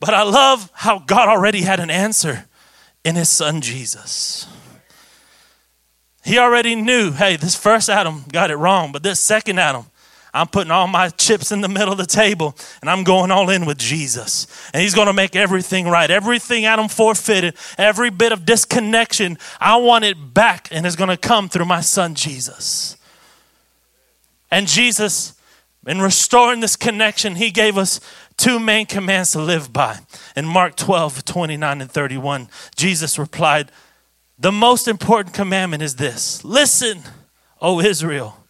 But 0.00 0.14
I 0.14 0.22
love 0.22 0.70
how 0.72 1.00
God 1.00 1.28
already 1.28 1.62
had 1.62 1.80
an 1.80 1.90
answer 1.90 2.46
in 3.04 3.14
his 3.14 3.28
son 3.28 3.60
Jesus. 3.60 4.48
He 6.24 6.38
already 6.38 6.74
knew, 6.74 7.12
hey, 7.12 7.36
this 7.36 7.54
first 7.54 7.90
Adam 7.90 8.24
got 8.32 8.50
it 8.50 8.56
wrong, 8.56 8.92
but 8.92 9.02
this 9.02 9.20
second 9.20 9.60
Adam, 9.60 9.84
I'm 10.36 10.48
putting 10.48 10.70
all 10.70 10.86
my 10.86 11.08
chips 11.08 11.50
in 11.50 11.62
the 11.62 11.68
middle 11.68 11.92
of 11.92 11.98
the 11.98 12.06
table 12.06 12.54
and 12.80 12.90
I'm 12.90 13.04
going 13.04 13.30
all 13.30 13.48
in 13.48 13.64
with 13.64 13.78
Jesus. 13.78 14.46
And 14.74 14.82
He's 14.82 14.94
going 14.94 15.06
to 15.06 15.12
make 15.12 15.34
everything 15.34 15.88
right. 15.88 16.10
Everything 16.10 16.66
Adam 16.66 16.88
forfeited, 16.88 17.54
every 17.78 18.10
bit 18.10 18.32
of 18.32 18.44
disconnection, 18.44 19.38
I 19.60 19.76
want 19.76 20.04
it 20.04 20.34
back 20.34 20.68
and 20.70 20.86
it's 20.86 20.96
going 20.96 21.10
to 21.10 21.16
come 21.16 21.48
through 21.48 21.64
my 21.64 21.80
son 21.80 22.14
Jesus. 22.14 22.96
And 24.50 24.66
Jesus, 24.66 25.34
in 25.86 26.00
restoring 26.00 26.60
this 26.60 26.76
connection, 26.76 27.36
He 27.36 27.50
gave 27.50 27.78
us 27.78 28.00
two 28.36 28.58
main 28.58 28.86
commands 28.86 29.32
to 29.32 29.40
live 29.40 29.72
by. 29.72 29.98
In 30.36 30.44
Mark 30.44 30.76
12, 30.76 31.24
29 31.24 31.80
and 31.80 31.90
31, 31.90 32.48
Jesus 32.76 33.18
replied, 33.18 33.72
The 34.38 34.52
most 34.52 34.86
important 34.86 35.34
commandment 35.34 35.82
is 35.82 35.96
this 35.96 36.44
Listen, 36.44 37.02
O 37.60 37.80
Israel, 37.80 38.45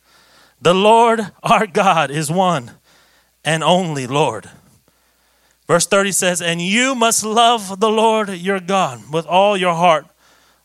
the 0.60 0.74
Lord 0.74 1.20
our 1.42 1.66
God 1.66 2.10
is 2.10 2.30
one 2.30 2.72
and 3.44 3.62
only 3.62 4.06
Lord. 4.06 4.50
Verse 5.66 5.86
30 5.86 6.12
says, 6.12 6.40
And 6.40 6.60
you 6.60 6.94
must 6.94 7.24
love 7.24 7.80
the 7.80 7.90
Lord 7.90 8.30
your 8.30 8.60
God 8.60 9.12
with 9.12 9.26
all 9.26 9.56
your 9.56 9.74
heart, 9.74 10.06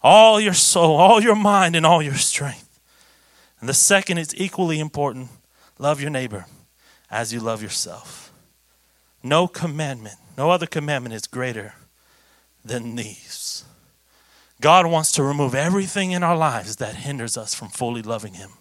all 0.01 0.39
your 0.39 0.53
soul, 0.53 0.95
all 0.95 1.21
your 1.21 1.35
mind, 1.35 1.75
and 1.75 1.85
all 1.85 2.01
your 2.01 2.15
strength. 2.15 2.79
And 3.59 3.69
the 3.69 3.73
second 3.73 4.17
is 4.17 4.35
equally 4.35 4.79
important 4.79 5.29
love 5.77 6.01
your 6.01 6.09
neighbor 6.09 6.45
as 7.09 7.33
you 7.33 7.39
love 7.39 7.61
yourself. 7.61 8.31
No 9.23 9.47
commandment, 9.47 10.17
no 10.37 10.49
other 10.49 10.65
commandment 10.65 11.13
is 11.13 11.27
greater 11.27 11.75
than 12.63 12.95
these. 12.95 13.65
God 14.59 14.85
wants 14.85 15.11
to 15.13 15.23
remove 15.23 15.55
everything 15.55 16.11
in 16.11 16.23
our 16.23 16.37
lives 16.37 16.75
that 16.77 16.95
hinders 16.95 17.35
us 17.35 17.53
from 17.53 17.69
fully 17.69 18.03
loving 18.03 18.35
Him. 18.35 18.51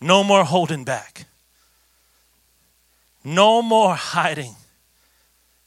No 0.00 0.22
more 0.22 0.44
holding 0.44 0.84
back. 0.84 1.26
No 3.24 3.62
more 3.62 3.94
hiding 3.94 4.54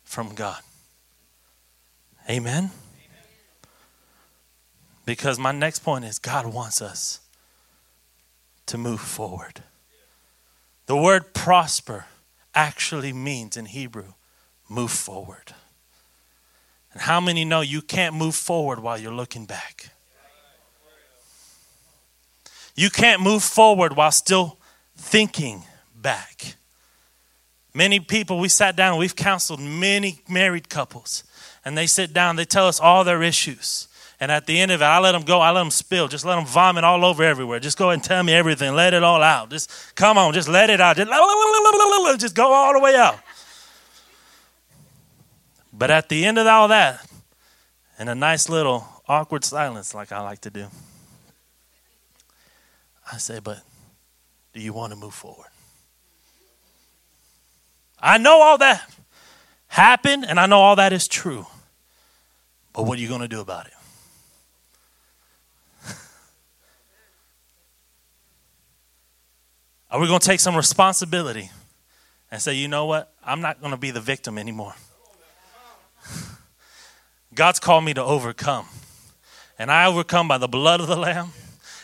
from 0.04 0.34
God. 0.34 0.62
Amen. 2.30 2.72
Because 5.06 5.40
my 5.40 5.52
next 5.52 5.80
point 5.80 6.06
is 6.06 6.20
God 6.20 6.46
wants 6.54 6.82
us 6.82 7.20
to 8.68 8.78
move 8.78 9.02
forward. 9.02 9.64
The 10.86 10.96
word 10.96 11.34
prosper 11.34 12.06
actually 12.54 13.14
means 13.14 13.58
in 13.58 13.66
Hebrew 13.66 14.14
move 14.70 14.92
forward. 14.92 15.54
And 16.94 17.02
how 17.02 17.20
many 17.20 17.46
know 17.46 17.62
you 17.62 17.82
can't 17.82 18.16
move 18.16 18.36
forward 18.36 18.80
while 18.80 18.98
you're 18.98 19.14
looking 19.14 19.46
back? 19.46 19.90
You 22.80 22.90
can't 22.90 23.22
move 23.22 23.44
forward 23.44 23.98
while 23.98 24.10
still 24.10 24.58
thinking 24.96 25.66
back. 25.94 26.56
Many 27.74 28.00
people, 28.00 28.40
we 28.40 28.48
sat 28.48 28.78
down, 28.78 28.98
we've 28.98 29.18
counseled 29.18 29.60
many 29.60 30.22
married 30.30 30.70
couples, 30.70 31.26
and 31.66 31.78
they 31.78 31.88
sit 31.88 32.14
down, 32.14 32.38
they 32.38 32.46
tell 32.46 32.70
us 32.70 32.80
all 32.80 33.04
their 33.04 33.22
issues. 33.22 33.90
And 34.22 34.32
at 34.32 34.46
the 34.46 34.58
end 34.58 34.72
of 34.72 34.82
it, 34.82 34.86
I 34.86 34.98
let 35.00 35.12
them 35.12 35.24
go, 35.24 35.42
I 35.42 35.52
let 35.52 35.60
them 35.60 35.72
spill, 35.72 36.08
just 36.08 36.24
let 36.24 36.38
them 36.38 36.46
vomit 36.46 36.86
all 36.86 37.04
over 37.04 37.22
everywhere. 37.22 37.60
Just 37.60 37.78
go 37.78 37.90
and 37.90 38.02
tell 38.02 38.24
me 38.24 38.32
everything, 38.32 38.74
let 38.74 38.94
it 38.94 39.04
all 39.04 39.22
out. 39.22 39.50
Just 39.50 39.70
come 39.96 40.18
on, 40.18 40.34
just 40.34 40.48
let 40.48 40.70
it 40.70 40.80
out. 40.80 40.96
Just, 40.96 41.12
just 42.22 42.34
go 42.34 42.54
all 42.54 42.72
the 42.72 42.80
way 42.80 42.96
out. 42.96 43.20
But 45.74 45.92
at 45.92 46.08
the 46.08 46.24
end 46.24 46.38
of 46.38 46.48
all 46.48 46.70
that, 46.70 47.06
in 48.00 48.08
a 48.08 48.16
nice 48.16 48.48
little 48.48 48.88
awkward 49.06 49.44
silence, 49.44 49.94
like 49.94 50.14
I 50.14 50.22
like 50.22 50.40
to 50.42 50.50
do, 50.50 50.68
I 53.12 53.18
say, 53.18 53.40
but 53.40 53.60
do 54.54 54.62
you 54.62 54.74
want 54.74 54.94
to 54.94 55.00
move 55.00 55.14
forward? 55.14 55.48
I 58.00 58.18
know 58.18 58.42
all 58.42 58.58
that 58.60 58.90
happened 59.68 60.26
and 60.28 60.40
I 60.40 60.46
know 60.46 60.60
all 60.60 60.76
that 60.78 60.94
is 60.94 61.08
true. 61.08 61.46
But 62.74 62.84
what 62.84 62.98
are 62.98 63.02
you 63.02 63.08
going 63.08 63.22
to 63.22 63.28
do 63.28 63.42
about 63.42 63.66
it? 63.68 63.74
Are 69.92 70.00
we 70.00 70.06
going 70.06 70.20
to 70.20 70.26
take 70.26 70.40
some 70.40 70.56
responsibility 70.56 71.50
and 72.30 72.40
say, 72.40 72.54
you 72.54 72.68
know 72.68 72.86
what? 72.86 73.12
I'm 73.26 73.42
not 73.42 73.60
going 73.60 73.72
to 73.72 73.78
be 73.78 73.90
the 73.90 74.00
victim 74.00 74.38
anymore. 74.38 74.76
God's 77.34 77.60
called 77.60 77.84
me 77.84 77.96
to 77.96 78.04
overcome. 78.04 78.68
And 79.58 79.72
I 79.72 79.88
overcome 79.88 80.28
by 80.28 80.38
the 80.38 80.48
blood 80.48 80.80
of 80.80 80.88
the 80.88 80.96
Lamb 80.96 81.32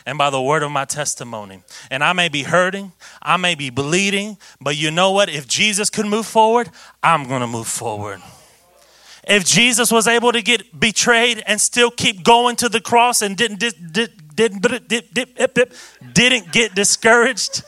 and 0.05 0.17
by 0.17 0.29
the 0.29 0.41
word 0.41 0.63
of 0.63 0.71
my 0.71 0.85
testimony. 0.85 1.61
And 1.89 2.03
I 2.03 2.13
may 2.13 2.29
be 2.29 2.43
hurting, 2.43 2.91
I 3.21 3.37
may 3.37 3.55
be 3.55 3.69
bleeding, 3.69 4.37
but 4.61 4.77
you 4.77 4.91
know 4.91 5.11
what? 5.11 5.29
If 5.29 5.47
Jesus 5.47 5.89
could 5.89 6.05
move 6.05 6.25
forward, 6.25 6.69
I'm 7.01 7.27
going 7.27 7.41
to 7.41 7.47
move 7.47 7.67
forward. 7.67 8.21
If 9.27 9.43
Jesus 9.43 9.91
was 9.91 10.07
able 10.07 10.31
to 10.31 10.41
get 10.41 10.79
betrayed 10.79 11.43
and 11.47 11.59
still 11.59 11.89
keep 11.89 12.23
going 12.23 12.55
to 12.57 12.69
the 12.69 12.79
cross 12.79 13.23
and 13.23 13.35
didn't 13.35 13.59
didn't 13.59 13.95
didn't, 14.35 15.73
didn't 16.13 16.51
get 16.51 16.75
discouraged, 16.75 17.63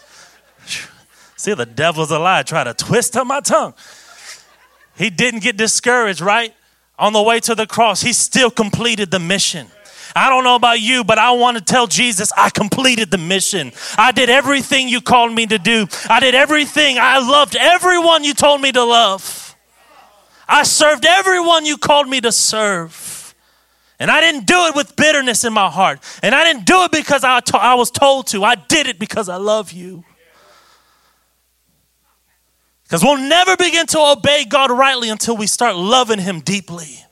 see 1.35 1.55
the 1.55 1.65
devil's 1.65 2.11
a 2.11 2.19
lie. 2.19 2.43
Try 2.43 2.63
to 2.63 2.75
twist 2.75 3.17
up 3.17 3.25
my 3.25 3.39
tongue. 3.39 3.73
He 4.95 5.09
didn't 5.09 5.41
get 5.41 5.57
discouraged, 5.57 6.21
right? 6.21 6.53
On 6.99 7.13
the 7.13 7.21
way 7.21 7.39
to 7.41 7.55
the 7.55 7.65
cross, 7.65 8.01
he 8.01 8.13
still 8.13 8.51
completed 8.51 9.09
the 9.09 9.19
mission. 9.19 9.67
I 10.17 10.29
don't 10.29 10.43
know 10.43 10.55
about 10.55 10.81
you, 10.81 11.03
but 11.03 11.17
I 11.17 11.31
want 11.31 11.57
to 11.57 11.63
tell 11.63 11.87
Jesus 11.87 12.31
I 12.35 12.49
completed 12.49 13.11
the 13.11 13.17
mission. 13.17 13.71
I 13.97 14.11
did 14.11 14.29
everything 14.29 14.89
you 14.89 15.01
called 15.01 15.33
me 15.33 15.45
to 15.47 15.59
do. 15.59 15.87
I 16.09 16.19
did 16.19 16.33
everything. 16.33 16.97
I 16.97 17.19
loved 17.19 17.55
everyone 17.55 18.23
you 18.23 18.33
told 18.33 18.61
me 18.61 18.71
to 18.71 18.83
love. 18.83 19.55
I 20.47 20.63
served 20.63 21.05
everyone 21.05 21.65
you 21.65 21.77
called 21.77 22.07
me 22.07 22.21
to 22.21 22.31
serve. 22.31 23.35
And 23.99 24.11
I 24.11 24.21
didn't 24.21 24.45
do 24.45 24.65
it 24.67 24.75
with 24.75 24.95
bitterness 24.95 25.43
in 25.43 25.53
my 25.53 25.69
heart. 25.69 25.99
And 26.21 26.35
I 26.35 26.43
didn't 26.43 26.65
do 26.65 26.83
it 26.83 26.91
because 26.91 27.23
I, 27.23 27.39
to- 27.39 27.57
I 27.57 27.73
was 27.73 27.89
told 27.89 28.27
to. 28.27 28.43
I 28.43 28.55
did 28.55 28.87
it 28.87 28.99
because 28.99 29.27
I 29.27 29.37
love 29.37 29.71
you. 29.71 30.03
Because 32.83 33.03
we'll 33.03 33.17
never 33.17 33.57
begin 33.57 33.85
to 33.87 33.99
obey 33.99 34.45
God 34.45 34.71
rightly 34.71 35.09
until 35.09 35.35
we 35.35 35.47
start 35.47 35.75
loving 35.75 36.19
Him 36.19 36.39
deeply. 36.39 37.03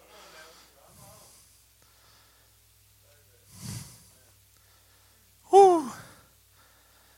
Whew. 5.49 5.91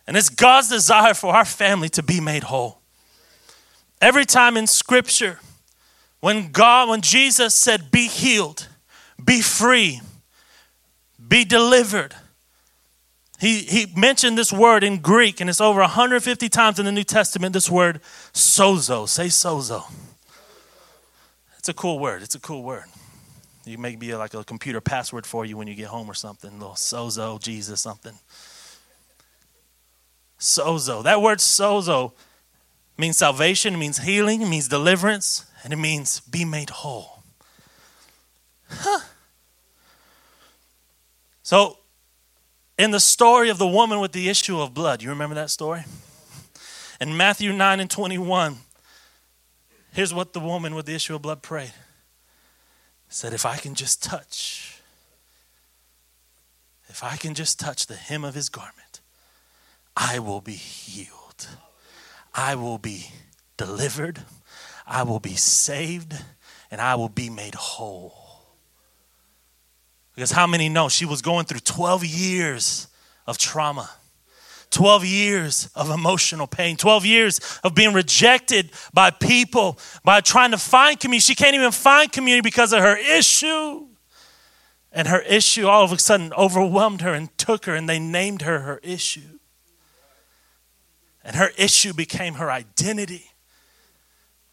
And 0.08 0.16
it's 0.16 0.30
God's 0.30 0.70
desire 0.70 1.14
for 1.14 1.36
our 1.36 1.46
family 1.46 1.90
to 1.90 2.02
be 2.02 2.22
made 2.22 2.44
whole. 2.44 2.80
Every 4.02 4.26
time 4.26 4.56
in 4.56 4.66
Scripture, 4.66 5.40
when 6.22 6.52
God, 6.52 6.90
when 6.90 7.02
Jesus 7.02 7.54
said, 7.54 7.92
be 7.92 8.08
healed, 8.08 8.68
be 9.24 9.42
free, 9.42 10.02
be 11.28 11.44
delivered, 11.44 12.16
he, 13.40 13.60
he 13.60 13.86
mentioned 13.96 14.38
this 14.38 14.52
word 14.52 14.84
in 14.84 14.98
Greek, 15.00 15.42
and 15.42 15.50
it's 15.50 15.62
over 15.62 15.82
150 15.82 16.50
times 16.50 16.80
in 16.80 16.86
the 16.86 16.92
New 16.92 17.04
Testament, 17.04 17.54
this 17.54 17.70
word 17.70 18.02
sozo. 18.34 19.08
Say 19.08 19.28
sozo. 19.28 19.84
It's 21.60 21.70
a 21.70 21.74
cool 21.74 22.00
word. 22.00 22.24
It's 22.24 22.34
a 22.34 22.40
cool 22.40 22.64
word. 22.64 22.86
You 23.66 23.78
may 23.78 23.96
be 23.96 24.16
like 24.16 24.34
a 24.34 24.44
computer 24.44 24.80
password 24.80 25.26
for 25.26 25.46
you 25.46 25.58
when 25.58 25.68
you 25.68 25.76
get 25.76 25.88
home 25.88 26.10
or 26.10 26.14
something. 26.14 26.52
Little 26.58 26.76
sozo, 26.76 27.40
Jesus, 27.40 27.82
something. 27.82 28.14
Sozo. 30.40 31.04
That 31.04 31.22
word 31.22 31.40
sozo 31.40 32.14
means 32.98 33.18
salvation, 33.18 33.76
it 33.76 33.78
means 33.78 34.00
healing, 34.00 34.42
it 34.42 34.48
means 34.48 34.68
deliverance, 34.68 35.46
and 35.64 35.74
it 35.74 35.78
means 35.78 36.20
be 36.22 36.46
made 36.46 36.70
whole. 36.70 37.24
Huh. 38.70 39.00
So, 41.44 41.78
in 42.78 42.92
the 42.92 43.00
story 43.00 43.50
of 43.50 43.58
the 43.58 43.68
woman 43.68 44.00
with 44.00 44.12
the 44.12 44.30
issue 44.30 44.60
of 44.60 44.74
blood, 44.74 45.02
you 45.02 45.10
remember 45.10 45.36
that 45.36 45.50
story? 45.50 45.84
In 47.00 47.16
Matthew 47.16 47.54
9 47.54 47.80
and 47.80 47.90
21, 47.90 48.58
here's 49.94 50.14
what 50.14 50.34
the 50.34 50.40
woman 50.40 50.76
with 50.76 50.86
the 50.86 50.96
issue 50.96 51.16
of 51.16 51.22
blood 51.22 51.42
prayed. 51.42 51.74
Said, 53.10 53.34
if 53.34 53.46
I 53.46 53.58
can 53.58 53.76
just 53.76 54.04
touch, 54.04 54.82
if 56.90 57.04
I 57.04 57.16
can 57.16 57.34
just 57.34 57.60
touch 57.60 57.88
the 57.88 57.96
hem 57.96 58.24
of 58.24 58.34
his 58.34 58.50
garment, 58.50 58.87
I 60.00 60.20
will 60.20 60.42
be 60.42 60.54
healed. 60.54 61.48
I 62.36 62.54
will 62.54 62.78
be 62.78 63.08
delivered. 63.58 64.22
I 64.86 65.02
will 65.02 65.20
be 65.20 65.34
saved. 65.34 66.14
And 66.70 66.80
I 66.80 66.94
will 66.94 67.10
be 67.10 67.32
made 67.32 67.56
whole. 67.56 68.14
Because 70.14 70.32
how 70.32 70.46
many 70.46 70.70
know 70.70 70.88
she 70.88 71.06
was 71.06 71.24
going 71.24 71.46
through 71.46 71.62
12 71.62 72.06
years 72.06 72.88
of 73.26 73.40
trauma? 73.40 73.90
12 74.70 75.06
years 75.06 75.70
of 75.74 75.90
emotional 75.90 76.46
pain, 76.46 76.76
12 76.76 77.06
years 77.06 77.60
of 77.64 77.74
being 77.74 77.94
rejected 77.94 78.70
by 78.94 79.10
people, 79.10 79.80
by 80.04 80.22
trying 80.22 80.52
to 80.52 80.58
find 80.58 81.00
community. 81.00 81.22
She 81.22 81.36
can't 81.36 81.56
even 81.56 81.72
find 81.72 82.12
community 82.12 82.42
because 82.42 82.74
of 82.74 82.82
her 82.82 82.98
issue. 82.98 83.88
And 84.92 85.08
her 85.08 85.22
issue 85.22 85.68
all 85.68 85.84
of 85.84 85.92
a 85.92 85.98
sudden 85.98 86.34
overwhelmed 86.34 87.02
her 87.02 87.14
and 87.14 87.36
took 87.38 87.66
her, 87.66 87.74
and 87.74 87.88
they 87.90 87.98
named 87.98 88.44
her 88.44 88.60
her 88.60 88.80
issue. 88.84 89.37
And 91.28 91.36
her 91.36 91.52
issue 91.58 91.94
became 91.94 92.36
her 92.36 92.50
identity. 92.50 93.32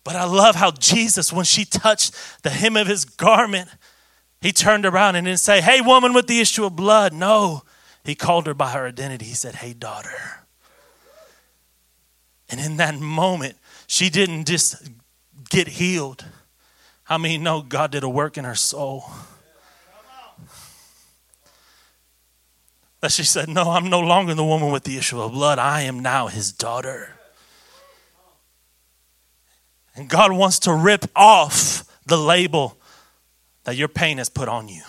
But 0.02 0.16
I 0.16 0.24
love 0.24 0.56
how 0.56 0.72
Jesus, 0.72 1.32
when 1.32 1.44
she 1.44 1.64
touched 1.64 2.14
the 2.42 2.50
hem 2.50 2.76
of 2.76 2.88
his 2.88 3.04
garment, 3.04 3.70
he 4.40 4.50
turned 4.50 4.84
around 4.84 5.14
and 5.14 5.24
didn't 5.24 5.38
say, 5.38 5.60
Hey, 5.60 5.80
woman 5.80 6.12
with 6.12 6.26
the 6.26 6.40
issue 6.40 6.64
of 6.64 6.74
blood. 6.74 7.12
No, 7.12 7.62
he 8.02 8.16
called 8.16 8.48
her 8.48 8.54
by 8.54 8.72
her 8.72 8.88
identity. 8.88 9.24
He 9.24 9.34
said, 9.34 9.54
Hey, 9.54 9.72
daughter. 9.72 10.44
And 12.50 12.60
in 12.60 12.76
that 12.78 12.98
moment, 12.98 13.56
she 13.86 14.10
didn't 14.10 14.46
just 14.46 14.90
get 15.50 15.68
healed. 15.68 16.24
I 17.08 17.18
mean, 17.18 17.44
no, 17.44 17.62
God 17.62 17.92
did 17.92 18.02
a 18.02 18.08
work 18.08 18.36
in 18.36 18.44
her 18.44 18.56
soul. 18.56 19.04
That 23.04 23.12
she 23.12 23.24
said, 23.24 23.50
No, 23.50 23.64
I'm 23.64 23.90
no 23.90 24.00
longer 24.00 24.32
the 24.32 24.42
woman 24.42 24.72
with 24.72 24.84
the 24.84 24.96
issue 24.96 25.20
of 25.20 25.32
blood. 25.32 25.58
I 25.58 25.82
am 25.82 26.00
now 26.00 26.28
his 26.28 26.52
daughter. 26.52 27.10
And 29.94 30.08
God 30.08 30.32
wants 30.32 30.60
to 30.60 30.72
rip 30.72 31.04
off 31.14 31.84
the 32.06 32.16
label 32.16 32.78
that 33.64 33.76
your 33.76 33.88
pain 33.88 34.16
has 34.16 34.30
put 34.30 34.48
on 34.48 34.68
you. 34.68 34.80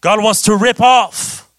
God 0.00 0.24
wants 0.24 0.40
to 0.44 0.56
rip 0.56 0.80
off 0.80 1.52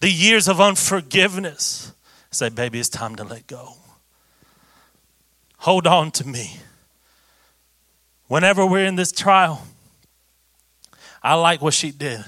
the 0.00 0.10
years 0.10 0.46
of 0.46 0.60
unforgiveness. 0.60 1.94
Say, 2.30 2.50
baby, 2.50 2.78
it's 2.78 2.90
time 2.90 3.16
to 3.16 3.24
let 3.24 3.46
go. 3.46 3.72
Hold 5.60 5.86
on 5.86 6.10
to 6.10 6.28
me. 6.28 6.58
Whenever 8.28 8.66
we're 8.66 8.84
in 8.84 8.96
this 8.96 9.12
trial, 9.12 9.66
I 11.22 11.36
like 11.36 11.62
what 11.62 11.72
she 11.72 11.90
did 11.90 12.22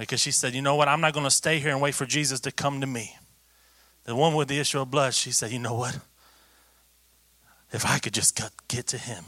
because 0.00 0.18
she 0.18 0.30
said, 0.30 0.54
You 0.54 0.62
know 0.62 0.76
what? 0.76 0.88
I'm 0.88 1.02
not 1.02 1.12
going 1.12 1.24
to 1.24 1.30
stay 1.30 1.58
here 1.58 1.70
and 1.70 1.80
wait 1.80 1.94
for 1.94 2.06
Jesus 2.06 2.40
to 2.40 2.50
come 2.50 2.80
to 2.80 2.86
me. 2.86 3.16
The 4.04 4.16
one 4.16 4.34
with 4.34 4.48
the 4.48 4.58
issue 4.58 4.80
of 4.80 4.90
blood, 4.90 5.12
she 5.12 5.30
said, 5.30 5.52
You 5.52 5.58
know 5.58 5.74
what? 5.74 5.98
If 7.70 7.84
I 7.84 7.98
could 7.98 8.14
just 8.14 8.40
get 8.66 8.86
to 8.88 8.98
him, 8.98 9.24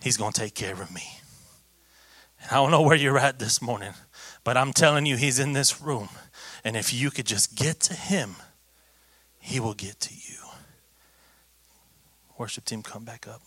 he's 0.00 0.16
going 0.16 0.32
to 0.32 0.40
take 0.40 0.54
care 0.54 0.80
of 0.80 0.94
me. 0.94 1.02
And 2.40 2.52
I 2.52 2.54
don't 2.54 2.70
know 2.70 2.80
where 2.80 2.96
you're 2.96 3.18
at 3.18 3.40
this 3.40 3.60
morning, 3.60 3.92
but 4.44 4.56
I'm 4.56 4.72
telling 4.72 5.04
you, 5.04 5.16
he's 5.16 5.40
in 5.40 5.52
this 5.52 5.82
room. 5.82 6.08
And 6.62 6.76
if 6.76 6.94
you 6.94 7.10
could 7.10 7.26
just 7.26 7.56
get 7.56 7.80
to 7.80 7.94
him, 7.94 8.36
he 9.40 9.58
will 9.58 9.74
get 9.74 9.98
to 10.00 10.14
you. 10.14 10.38
Worship 12.38 12.64
team, 12.64 12.82
come 12.82 13.04
back 13.04 13.26
up. 13.26 13.42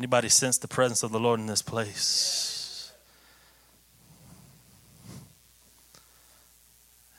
Anybody 0.00 0.30
sense 0.30 0.56
the 0.56 0.66
presence 0.66 1.02
of 1.02 1.12
the 1.12 1.20
Lord 1.20 1.40
in 1.40 1.46
this 1.46 1.60
place? 1.60 2.90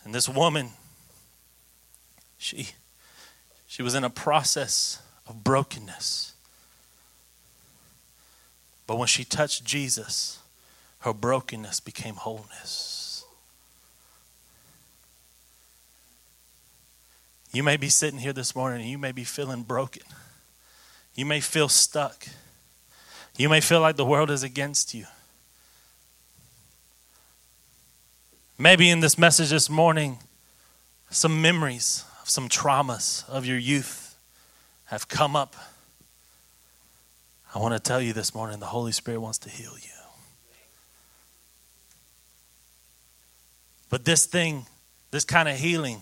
And 0.03 0.15
this 0.15 0.27
woman, 0.27 0.71
she, 2.39 2.69
she 3.67 3.83
was 3.83 3.93
in 3.93 4.03
a 4.03 4.09
process 4.09 4.99
of 5.27 5.43
brokenness. 5.43 6.33
But 8.87 8.97
when 8.97 9.07
she 9.07 9.25
touched 9.25 9.63
Jesus, 9.63 10.39
her 11.01 11.13
brokenness 11.13 11.81
became 11.81 12.15
wholeness. 12.15 13.23
You 17.53 17.61
may 17.61 17.77
be 17.77 17.89
sitting 17.89 18.21
here 18.21 18.33
this 18.33 18.55
morning 18.55 18.81
and 18.81 18.89
you 18.89 18.97
may 18.97 19.11
be 19.11 19.23
feeling 19.23 19.61
broken. 19.61 20.01
You 21.13 21.27
may 21.27 21.41
feel 21.41 21.69
stuck. 21.69 22.25
You 23.37 23.49
may 23.49 23.61
feel 23.61 23.81
like 23.81 23.95
the 23.95 24.05
world 24.05 24.29
is 24.29 24.43
against 24.43 24.93
you. 24.93 25.05
Maybe 28.57 28.89
in 28.89 28.99
this 28.99 29.17
message 29.17 29.49
this 29.49 29.69
morning, 29.69 30.19
some 31.09 31.41
memories 31.41 32.05
of 32.21 32.29
some 32.29 32.47
traumas 32.47 33.27
of 33.27 33.45
your 33.45 33.57
youth 33.57 34.15
have 34.85 35.07
come 35.07 35.35
up. 35.35 35.55
I 37.55 37.59
want 37.59 37.73
to 37.73 37.79
tell 37.79 38.01
you 38.01 38.13
this 38.13 38.35
morning 38.35 38.59
the 38.59 38.67
Holy 38.67 38.91
Spirit 38.91 39.19
wants 39.19 39.39
to 39.39 39.49
heal 39.49 39.73
you. 39.81 39.89
But 43.89 44.05
this 44.05 44.25
thing, 44.25 44.67
this 45.11 45.25
kind 45.25 45.49
of 45.49 45.57
healing, 45.57 46.01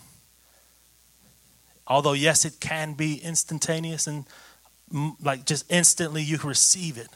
although, 1.86 2.12
yes, 2.12 2.44
it 2.44 2.60
can 2.60 2.92
be 2.94 3.16
instantaneous 3.16 4.06
and 4.06 4.26
mm, 4.92 5.16
like 5.22 5.44
just 5.44 5.64
instantly 5.70 6.22
you 6.22 6.38
receive 6.38 6.98
it. 6.98 7.08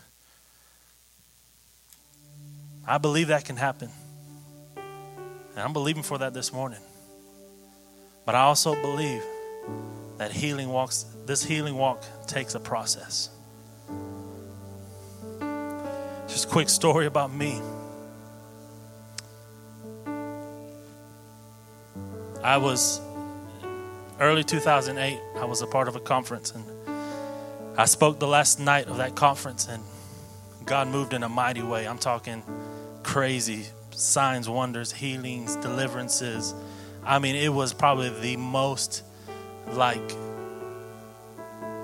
I 2.86 2.98
believe 2.98 3.28
that 3.28 3.44
can 3.44 3.56
happen. 3.56 3.88
And 4.76 5.58
I'm 5.58 5.72
believing 5.72 6.02
for 6.02 6.18
that 6.18 6.34
this 6.34 6.52
morning. 6.52 6.80
But 8.26 8.34
I 8.34 8.40
also 8.40 8.74
believe 8.80 9.22
that 10.18 10.32
healing 10.32 10.68
walks 10.68 11.06
this 11.26 11.42
healing 11.42 11.76
walk 11.76 12.04
takes 12.26 12.54
a 12.54 12.60
process. 12.60 13.30
Just 16.28 16.46
a 16.46 16.48
quick 16.48 16.68
story 16.68 17.06
about 17.06 17.32
me. 17.32 17.60
I 22.42 22.58
was 22.58 23.00
early 24.20 24.44
2008, 24.44 25.18
I 25.36 25.44
was 25.46 25.62
a 25.62 25.66
part 25.66 25.88
of 25.88 25.96
a 25.96 26.00
conference 26.00 26.52
and 26.52 26.64
I 27.78 27.86
spoke 27.86 28.18
the 28.18 28.28
last 28.28 28.60
night 28.60 28.86
of 28.86 28.98
that 28.98 29.14
conference 29.14 29.66
and 29.66 29.82
God 30.66 30.88
moved 30.88 31.14
in 31.14 31.22
a 31.22 31.28
mighty 31.28 31.62
way. 31.62 31.88
I'm 31.88 31.98
talking 31.98 32.42
crazy 33.04 33.66
signs, 33.92 34.48
wonders, 34.48 34.90
healings, 34.92 35.56
deliverances. 35.56 36.54
I 37.04 37.18
mean, 37.18 37.36
it 37.36 37.52
was 37.52 37.72
probably 37.72 38.08
the 38.08 38.36
most 38.36 39.02
like 39.72 40.12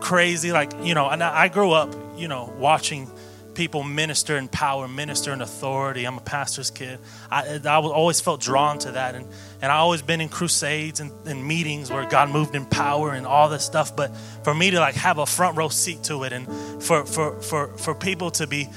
crazy, 0.00 0.52
like, 0.52 0.72
you 0.82 0.94
know, 0.94 1.08
and 1.08 1.22
I 1.22 1.48
grew 1.48 1.72
up, 1.72 1.94
you 2.16 2.28
know, 2.28 2.52
watching 2.58 3.10
people 3.54 3.82
minister 3.82 4.36
in 4.36 4.48
power, 4.48 4.88
minister 4.88 5.32
in 5.32 5.42
authority. 5.42 6.04
I'm 6.04 6.16
a 6.16 6.22
pastor's 6.22 6.70
kid. 6.70 6.98
I, 7.30 7.60
I 7.64 7.74
always 7.74 8.20
felt 8.20 8.40
drawn 8.40 8.78
to 8.80 8.92
that. 8.92 9.14
And, 9.14 9.26
and 9.60 9.70
I 9.70 9.76
always 9.76 10.02
been 10.02 10.20
in 10.20 10.28
crusades 10.28 11.00
and, 11.00 11.12
and 11.26 11.46
meetings 11.46 11.90
where 11.90 12.08
God 12.08 12.30
moved 12.30 12.54
in 12.54 12.64
power 12.64 13.10
and 13.10 13.26
all 13.26 13.48
this 13.48 13.64
stuff. 13.64 13.94
But 13.94 14.16
for 14.44 14.54
me 14.54 14.70
to 14.70 14.80
like 14.80 14.94
have 14.94 15.18
a 15.18 15.26
front 15.26 15.56
row 15.56 15.68
seat 15.68 16.04
to 16.04 16.24
it 16.24 16.32
and 16.32 16.46
for, 16.82 17.04
for, 17.04 17.40
for, 17.42 17.68
for 17.76 17.94
people 17.94 18.30
to 18.32 18.46
be 18.46 18.68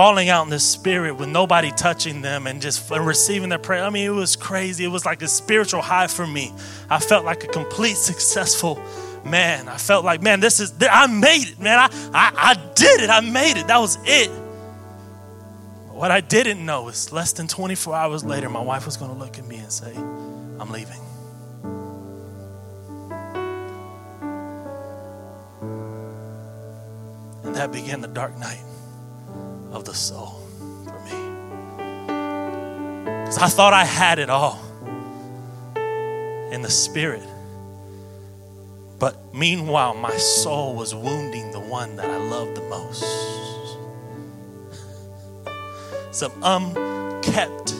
falling 0.00 0.30
out 0.30 0.44
in 0.44 0.48
the 0.48 0.58
spirit 0.58 1.14
with 1.14 1.28
nobody 1.28 1.70
touching 1.72 2.22
them 2.22 2.46
and 2.46 2.62
just 2.62 2.90
receiving 2.90 3.50
their 3.50 3.58
prayer. 3.58 3.84
I 3.84 3.90
mean, 3.90 4.06
it 4.06 4.14
was 4.14 4.34
crazy. 4.34 4.82
It 4.82 4.88
was 4.88 5.04
like 5.04 5.20
a 5.20 5.28
spiritual 5.28 5.82
high 5.82 6.06
for 6.06 6.26
me. 6.26 6.54
I 6.88 6.98
felt 6.98 7.26
like 7.26 7.44
a 7.44 7.48
complete 7.48 7.98
successful 7.98 8.82
man. 9.26 9.68
I 9.68 9.76
felt 9.76 10.02
like, 10.02 10.22
man, 10.22 10.40
this 10.40 10.58
is, 10.58 10.72
I 10.80 11.06
made 11.06 11.48
it, 11.48 11.60
man. 11.60 11.78
I, 11.78 11.90
I, 12.14 12.32
I 12.34 12.72
did 12.74 13.02
it. 13.02 13.10
I 13.10 13.20
made 13.20 13.58
it. 13.58 13.66
That 13.66 13.76
was 13.76 13.98
it. 14.04 14.30
What 15.90 16.10
I 16.10 16.22
didn't 16.22 16.64
know 16.64 16.88
is 16.88 17.12
less 17.12 17.34
than 17.34 17.46
24 17.46 17.94
hours 17.94 18.24
later, 18.24 18.48
my 18.48 18.62
wife 18.62 18.86
was 18.86 18.96
going 18.96 19.12
to 19.12 19.18
look 19.18 19.38
at 19.38 19.46
me 19.46 19.56
and 19.56 19.70
say, 19.70 19.94
I'm 19.94 20.70
leaving. 20.70 20.98
And 27.44 27.54
that 27.54 27.70
began 27.70 28.00
the 28.00 28.08
dark 28.08 28.38
night 28.38 28.62
of 29.72 29.84
the 29.84 29.94
soul 29.94 30.40
for 30.84 30.98
me. 31.00 31.10
Because 33.24 33.38
I 33.38 33.48
thought 33.48 33.72
I 33.72 33.84
had 33.84 34.18
it 34.18 34.30
all 34.30 34.58
in 36.50 36.62
the 36.62 36.70
spirit. 36.70 37.22
But 38.98 39.34
meanwhile, 39.34 39.94
my 39.94 40.16
soul 40.16 40.74
was 40.74 40.94
wounding 40.94 41.52
the 41.52 41.60
one 41.60 41.96
that 41.96 42.10
I 42.10 42.16
loved 42.18 42.56
the 42.56 42.62
most. 42.68 43.04
Some 46.12 46.32
unkept 46.42 47.74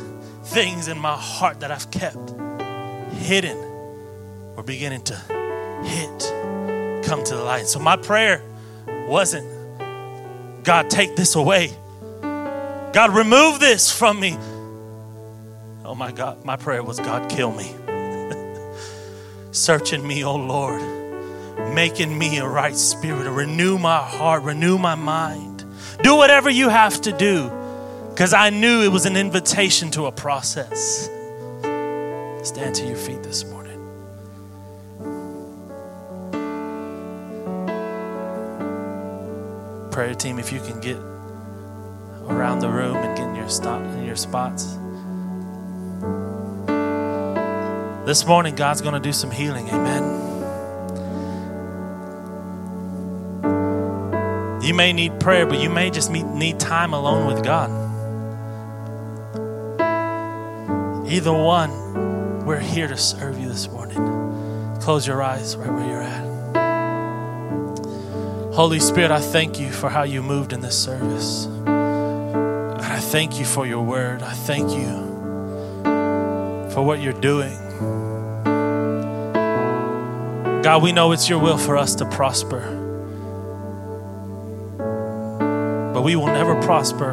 things 0.44 0.88
in 0.88 0.98
my 0.98 1.16
heart 1.16 1.60
that 1.60 1.70
I've 1.70 1.90
kept 1.90 2.34
hidden 3.12 3.58
were 4.56 4.62
beginning 4.62 5.02
to 5.02 5.14
hit, 5.84 6.32
come 7.04 7.22
to 7.24 7.34
the 7.36 7.42
light. 7.42 7.66
So 7.66 7.78
my 7.80 7.96
prayer 7.96 8.42
wasn't, 9.08 9.46
God, 10.62 10.90
take 10.90 11.16
this 11.16 11.34
away. 11.34 11.72
God, 12.92 13.14
remove 13.14 13.60
this 13.60 13.90
from 13.90 14.18
me. 14.20 14.36
Oh 15.84 15.94
my 15.94 16.12
God, 16.12 16.44
my 16.44 16.56
prayer 16.56 16.82
was, 16.82 17.00
God, 17.00 17.30
kill 17.30 17.52
me. 17.52 17.74
Search 19.52 19.92
in 19.92 20.06
me, 20.06 20.24
oh 20.24 20.36
Lord, 20.36 20.82
making 21.74 22.16
me 22.16 22.38
a 22.38 22.46
right 22.46 22.76
spirit, 22.76 23.30
renew 23.30 23.78
my 23.78 23.98
heart, 23.98 24.42
renew 24.42 24.78
my 24.78 24.94
mind. 24.94 25.64
Do 26.02 26.16
whatever 26.16 26.50
you 26.50 26.68
have 26.68 27.00
to 27.02 27.12
do 27.12 27.50
because 28.10 28.34
I 28.34 28.50
knew 28.50 28.82
it 28.82 28.88
was 28.88 29.06
an 29.06 29.16
invitation 29.16 29.90
to 29.92 30.06
a 30.06 30.12
process. 30.12 31.08
Stand 32.42 32.74
to 32.74 32.86
your 32.86 32.96
feet 32.96 33.22
this 33.22 33.44
morning. 33.44 33.69
Prayer 40.00 40.14
team, 40.14 40.38
if 40.38 40.50
you 40.50 40.60
can 40.60 40.80
get 40.80 40.96
around 42.26 42.60
the 42.60 42.70
room 42.70 42.96
and 42.96 43.18
get 43.18 43.28
in 43.28 43.34
your 43.34 43.50
stop 43.50 43.82
in 43.82 44.06
your 44.06 44.16
spots. 44.16 44.64
This 48.06 48.24
morning, 48.26 48.54
God's 48.54 48.80
going 48.80 48.94
to 48.94 49.00
do 49.00 49.12
some 49.12 49.30
healing. 49.30 49.68
Amen. 49.68 50.02
You 54.62 54.72
may 54.72 54.94
need 54.94 55.20
prayer, 55.20 55.44
but 55.44 55.60
you 55.60 55.68
may 55.68 55.90
just 55.90 56.10
need 56.10 56.58
time 56.58 56.94
alone 56.94 57.26
with 57.26 57.44
God. 57.44 57.68
Either 61.12 61.34
one, 61.34 62.46
we're 62.46 62.58
here 62.58 62.88
to 62.88 62.96
serve 62.96 63.38
you 63.38 63.48
this 63.48 63.68
morning. 63.68 63.98
Close 64.80 65.06
your 65.06 65.22
eyes 65.22 65.58
right 65.58 65.70
where 65.70 65.86
you're 65.86 66.00
at. 66.00 66.09
Holy 68.52 68.80
Spirit, 68.80 69.12
I 69.12 69.20
thank 69.20 69.60
you 69.60 69.70
for 69.70 69.88
how 69.88 70.02
you 70.02 70.24
moved 70.24 70.52
in 70.52 70.60
this 70.60 70.76
service. 70.76 71.44
And 71.44 72.82
I 72.82 72.98
thank 72.98 73.38
you 73.38 73.44
for 73.44 73.64
your 73.64 73.84
word. 73.84 74.22
I 74.22 74.32
thank 74.32 74.72
you 74.72 74.88
for 76.74 76.82
what 76.82 77.00
you're 77.00 77.12
doing. 77.12 77.56
God, 80.62 80.82
we 80.82 80.90
know 80.90 81.12
it's 81.12 81.28
your 81.28 81.38
will 81.38 81.58
for 81.58 81.76
us 81.76 81.94
to 81.96 82.04
prosper. 82.04 82.60
But 85.94 86.02
we 86.02 86.16
will 86.16 86.26
never 86.26 86.60
prosper 86.60 87.12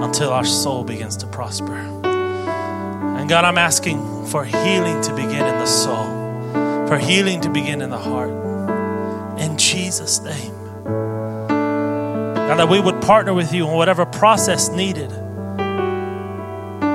until 0.00 0.32
our 0.32 0.44
soul 0.44 0.84
begins 0.84 1.16
to 1.18 1.26
prosper. 1.26 1.74
And 1.74 3.28
God, 3.28 3.44
I'm 3.44 3.58
asking 3.58 4.26
for 4.26 4.44
healing 4.44 5.02
to 5.02 5.14
begin 5.14 5.44
in 5.44 5.58
the 5.58 5.66
soul, 5.66 6.06
for 6.86 6.98
healing 6.98 7.40
to 7.40 7.50
begin 7.50 7.82
in 7.82 7.90
the 7.90 7.98
heart. 7.98 8.41
In 9.42 9.58
Jesus' 9.58 10.20
name. 10.20 10.54
God, 10.84 12.58
that 12.58 12.68
we 12.68 12.78
would 12.78 13.02
partner 13.02 13.34
with 13.34 13.52
you 13.52 13.66
in 13.66 13.74
whatever 13.74 14.06
process 14.06 14.68
needed 14.68 15.10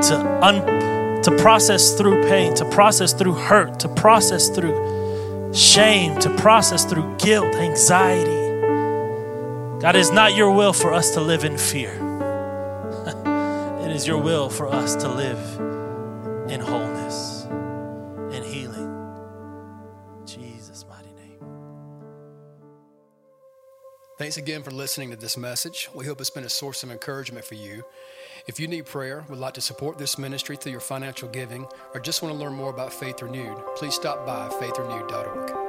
to, 0.03 0.39
un- 0.41 1.21
to 1.23 1.37
process 1.41 1.95
through 1.95 2.23
pain, 2.29 2.53
to 2.55 2.63
process 2.69 3.11
through 3.11 3.33
hurt, 3.33 3.81
to 3.81 3.89
process 3.89 4.47
through 4.47 5.51
shame, 5.53 6.17
to 6.19 6.29
process 6.37 6.85
through 6.85 7.17
guilt, 7.17 7.53
anxiety. 7.55 8.47
God, 9.81 9.95
it 9.95 9.99
is 9.99 10.11
not 10.11 10.33
your 10.33 10.51
will 10.51 10.71
for 10.71 10.93
us 10.93 11.11
to 11.11 11.21
live 11.21 11.43
in 11.43 11.57
fear. 11.57 11.91
it 13.83 13.91
is 13.91 14.07
your 14.07 14.19
will 14.19 14.49
for 14.49 14.67
us 14.67 14.95
to 14.95 15.09
live 15.09 15.59
in 16.49 16.61
wholeness 16.61 16.86
Thanks 24.17 24.37
again 24.37 24.63
for 24.63 24.71
listening 24.71 25.11
to 25.11 25.15
this 25.15 25.37
message. 25.37 25.89
We 25.93 26.07
hope 26.07 26.19
it's 26.19 26.31
been 26.31 26.43
a 26.43 26.49
source 26.49 26.81
of 26.81 26.89
encouragement 26.89 27.45
for 27.45 27.53
you. 27.53 27.83
If 28.47 28.59
you 28.59 28.67
need 28.67 28.87
prayer, 28.87 29.23
would 29.29 29.37
like 29.37 29.53
to 29.53 29.61
support 29.61 29.99
this 29.99 30.17
ministry 30.17 30.55
through 30.55 30.71
your 30.71 30.81
financial 30.81 31.29
giving, 31.29 31.67
or 31.93 31.99
just 31.99 32.23
want 32.23 32.33
to 32.33 32.39
learn 32.39 32.53
more 32.53 32.71
about 32.71 32.91
Faith 32.91 33.21
Renewed, 33.21 33.61
please 33.75 33.93
stop 33.93 34.25
by 34.25 34.49
faithrenewed.org. 34.49 35.66